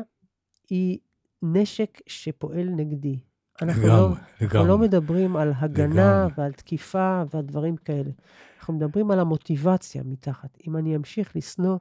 היא 0.71 0.99
נשק 1.43 2.01
שפועל 2.07 2.69
נגדי. 2.69 3.19
אנחנו 3.63 3.83
לגמרי, 3.83 4.01
לא, 4.01 4.09
לגמרי. 4.41 4.59
אנחנו 4.59 4.67
לא 4.69 4.79
מדברים 4.79 5.37
על 5.37 5.53
הגנה 5.57 6.25
לגמרי. 6.25 6.33
ועל 6.37 6.53
תקיפה 6.53 7.23
ועל 7.31 7.45
דברים 7.45 7.77
כאלה. 7.77 8.11
אנחנו 8.59 8.75
מדברים 8.75 9.11
על 9.11 9.21
המוטיבציה 9.21 10.03
מתחת. 10.03 10.59
אם 10.67 10.77
אני 10.77 10.97
אמשיך 10.97 11.37
לשנוא, 11.37 11.79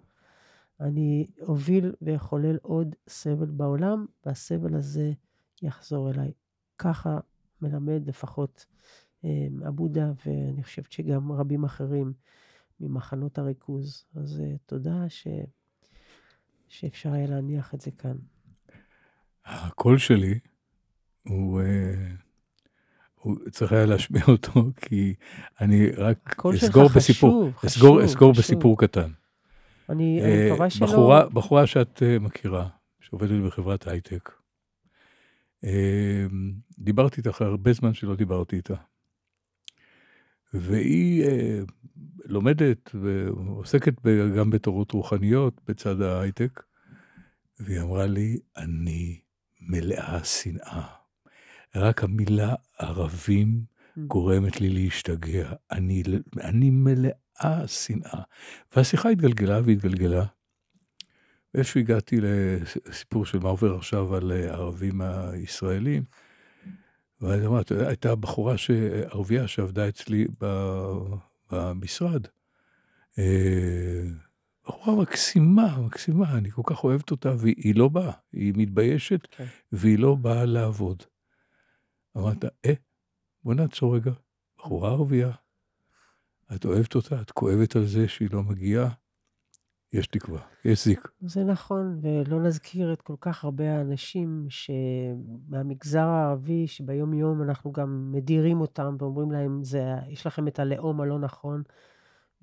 אני 0.79 1.27
אוביל 1.41 1.93
ואחולל 2.01 2.57
עוד 2.61 2.95
סבל 3.07 3.51
בעולם, 3.51 4.05
והסבל 4.25 4.75
הזה 4.75 5.11
יחזור 5.61 6.11
אליי. 6.11 6.31
ככה 6.77 7.19
מלמד 7.61 8.07
לפחות 8.07 8.65
אה, 9.25 9.47
הבודה, 9.65 10.11
ואני 10.25 10.63
חושבת 10.63 10.91
שגם 10.91 11.31
רבים 11.31 11.63
אחרים 11.63 12.13
ממחנות 12.79 13.37
הריכוז. 13.37 14.05
אז 14.15 14.41
אה, 14.41 14.55
תודה 14.65 15.09
ש... 15.09 15.27
שאפשר 16.67 17.13
היה 17.13 17.27
להניח 17.27 17.73
את 17.73 17.81
זה 17.81 17.91
כאן. 17.91 18.17
הקול 19.45 19.97
שלי, 19.97 20.39
הוא, 21.27 21.61
אה, 21.61 21.65
הוא 23.15 23.37
צריך 23.51 23.71
היה 23.71 23.85
להשמיע 23.85 24.23
אותו, 24.27 24.65
כי 24.75 25.13
אני 25.61 25.89
רק 25.89 26.35
אסגור 26.55 26.89
בסיפור, 26.89 27.51
חשוב, 27.51 27.65
אסגור, 27.65 27.97
חשוב, 27.97 27.99
אסגור. 27.99 28.33
בסיפור 28.33 28.77
קטן. 28.77 29.11
אני, 29.89 30.21
אה, 30.21 30.25
אני 30.25 30.51
מקווה 30.51 30.69
שלא... 30.69 31.29
בחורה, 31.33 31.67
שאת 31.67 32.03
אה, 32.03 32.19
מכירה, 32.19 32.67
שעובדת 32.99 33.43
בחברת 33.45 33.87
הייטק, 33.87 34.31
דיברתי 36.79 37.21
איתך 37.21 37.41
הרבה 37.41 37.73
זמן 37.73 37.93
שלא 37.93 38.15
דיברתי 38.15 38.55
איתה. 38.55 38.75
והיא 40.53 41.23
אה, 41.23 41.59
לומדת 42.25 42.95
ועוסקת 42.95 43.93
ב- 44.03 44.35
גם 44.37 44.49
בתורות 44.49 44.91
רוחניות 44.91 45.61
בצד 45.67 46.01
ההייטק, 46.01 46.63
והיא 47.59 47.81
אמרה 47.81 48.05
לי, 48.05 48.39
אני 48.57 49.19
מלאה 49.61 50.23
שנאה. 50.23 51.04
רק 51.75 52.03
המילה 52.03 52.53
ערבים 52.79 53.63
Mm. 53.97 54.01
גורמת 54.07 54.61
לי 54.61 54.69
להשתגע. 54.69 55.53
אני, 55.71 56.03
אני 56.43 56.69
מלאה 56.69 57.67
שנאה. 57.67 58.21
והשיחה 58.75 59.09
התגלגלה 59.09 59.59
והתגלגלה. 59.65 60.25
ואיפשהו 61.53 61.79
הגעתי 61.79 62.17
לסיפור 62.21 63.25
של 63.25 63.39
מה 63.39 63.49
עובר 63.49 63.75
עכשיו 63.75 64.15
על 64.15 64.31
הערבים 64.31 65.01
הישראלים. 65.01 66.03
ואז 67.21 67.45
אמרת, 67.45 67.71
הייתה 67.71 68.15
בחורה, 68.15 68.57
ש- 68.57 68.71
ערבייה 69.11 69.47
שעבדה 69.47 69.89
אצלי 69.89 70.27
במשרד. 71.51 72.27
אה, 73.19 74.03
בחורה 74.67 75.01
מקסימה, 75.01 75.77
מקסימה, 75.81 76.37
אני 76.37 76.51
כל 76.51 76.61
כך 76.65 76.83
אוהבת 76.83 77.11
אותה, 77.11 77.33
והיא 77.37 77.75
לא 77.75 77.87
באה, 77.89 78.11
היא 78.33 78.53
מתביישת, 78.57 79.27
כן. 79.31 79.45
והיא 79.71 79.99
לא 79.99 80.15
באה 80.15 80.45
לעבוד. 80.45 81.03
אמרת, 82.17 82.45
אה, 82.65 82.73
בוא 83.43 83.53
נעצור 83.53 83.95
רגע, 83.95 84.11
בחורה 84.57 84.89
ערבייה, 84.89 85.31
את 86.55 86.65
אוהבת 86.65 86.95
אותה, 86.95 87.21
את 87.21 87.31
כואבת 87.31 87.75
על 87.75 87.85
זה 87.85 88.07
שהיא 88.07 88.29
לא 88.31 88.43
מגיעה, 88.43 88.89
יש 89.93 90.07
תקווה, 90.07 90.41
יש 90.65 90.85
זיק. 90.85 91.07
זה 91.21 91.43
נכון, 91.43 91.99
ולא 92.01 92.43
נזכיר 92.43 92.93
את 92.93 93.01
כל 93.01 93.15
כך 93.21 93.43
הרבה 93.43 93.77
האנשים 93.77 94.47
מהמגזר 95.47 96.03
הערבי, 96.03 96.67
שביום-יום 96.67 97.41
אנחנו 97.41 97.71
גם 97.71 98.11
מדירים 98.11 98.61
אותם 98.61 98.95
ואומרים 98.99 99.31
להם, 99.31 99.63
זה, 99.63 99.83
יש 100.07 100.27
לכם 100.27 100.47
את 100.47 100.59
הלאום 100.59 101.01
הלא 101.01 101.19
נכון, 101.19 101.63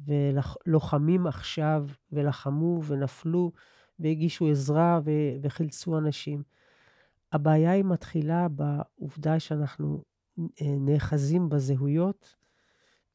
ולוחמים 0.06 1.26
עכשיו, 1.26 1.86
ולחמו 2.12 2.82
ונפלו, 2.84 3.52
והגישו 3.98 4.48
עזרה 4.48 5.00
וחילצו 5.42 5.98
אנשים. 5.98 6.42
הבעיה 7.32 7.70
היא 7.70 7.84
מתחילה 7.84 8.48
בעובדה 8.48 9.40
שאנחנו 9.40 10.02
אה, 10.38 10.44
נאחזים 10.80 11.48
בזהויות, 11.48 12.36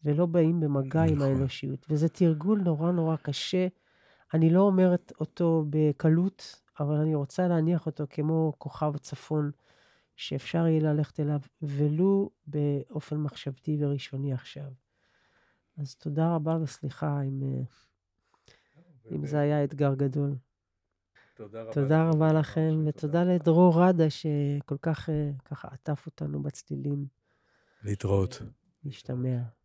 ולא 0.04 0.26
באים 0.26 0.60
במגע 0.60 1.04
עם 1.04 1.16
נכון. 1.16 1.28
האנושיות. 1.28 1.86
וזה 1.90 2.10
תרגול 2.10 2.62
נורא 2.62 2.92
נורא 2.92 3.16
קשה. 3.16 3.68
אני 4.34 4.50
לא 4.50 4.62
אומרת 4.62 5.14
אותו 5.20 5.66
בקלות, 5.70 6.62
אבל 6.80 6.96
אני 6.96 7.16
רוצה 7.16 7.48
להניח 7.48 7.86
אותו 7.86 8.04
כמו 8.10 8.54
כוכב 8.58 8.98
צפון, 8.98 9.52
שאפשר 10.16 10.68
יהיה 10.68 10.94
ללכת 10.94 11.20
אליו, 11.20 11.40
ולו 11.62 12.30
באופן 12.48 13.18
מחשבתי 13.18 13.78
וראשוני 13.80 14.34
עכשיו. 14.34 14.72
אז 15.78 15.96
תודה 15.96 16.36
רבה 16.36 16.58
וסליחה 16.62 17.22
אם, 17.22 17.44
אה, 17.44 17.62
אם 19.12 19.26
זה 19.26 19.40
היה 19.40 19.64
אתגר 19.64 19.94
גדול. 19.94 20.36
תודה 21.38 21.62
רבה. 21.62 21.74
תודה 21.74 22.10
רבה 22.10 22.34
לכם, 22.34 22.84
ותודה 22.88 23.24
לדרור 23.24 23.84
רדה 23.84 24.10
שכל 24.10 24.78
כך 24.82 25.10
אה, 25.10 25.30
ככה 25.46 25.68
עטף 25.72 26.06
אותנו 26.06 26.44
בצלילים. 26.44 27.06
להתראות. 27.84 28.42
להשתמע. 28.84 29.57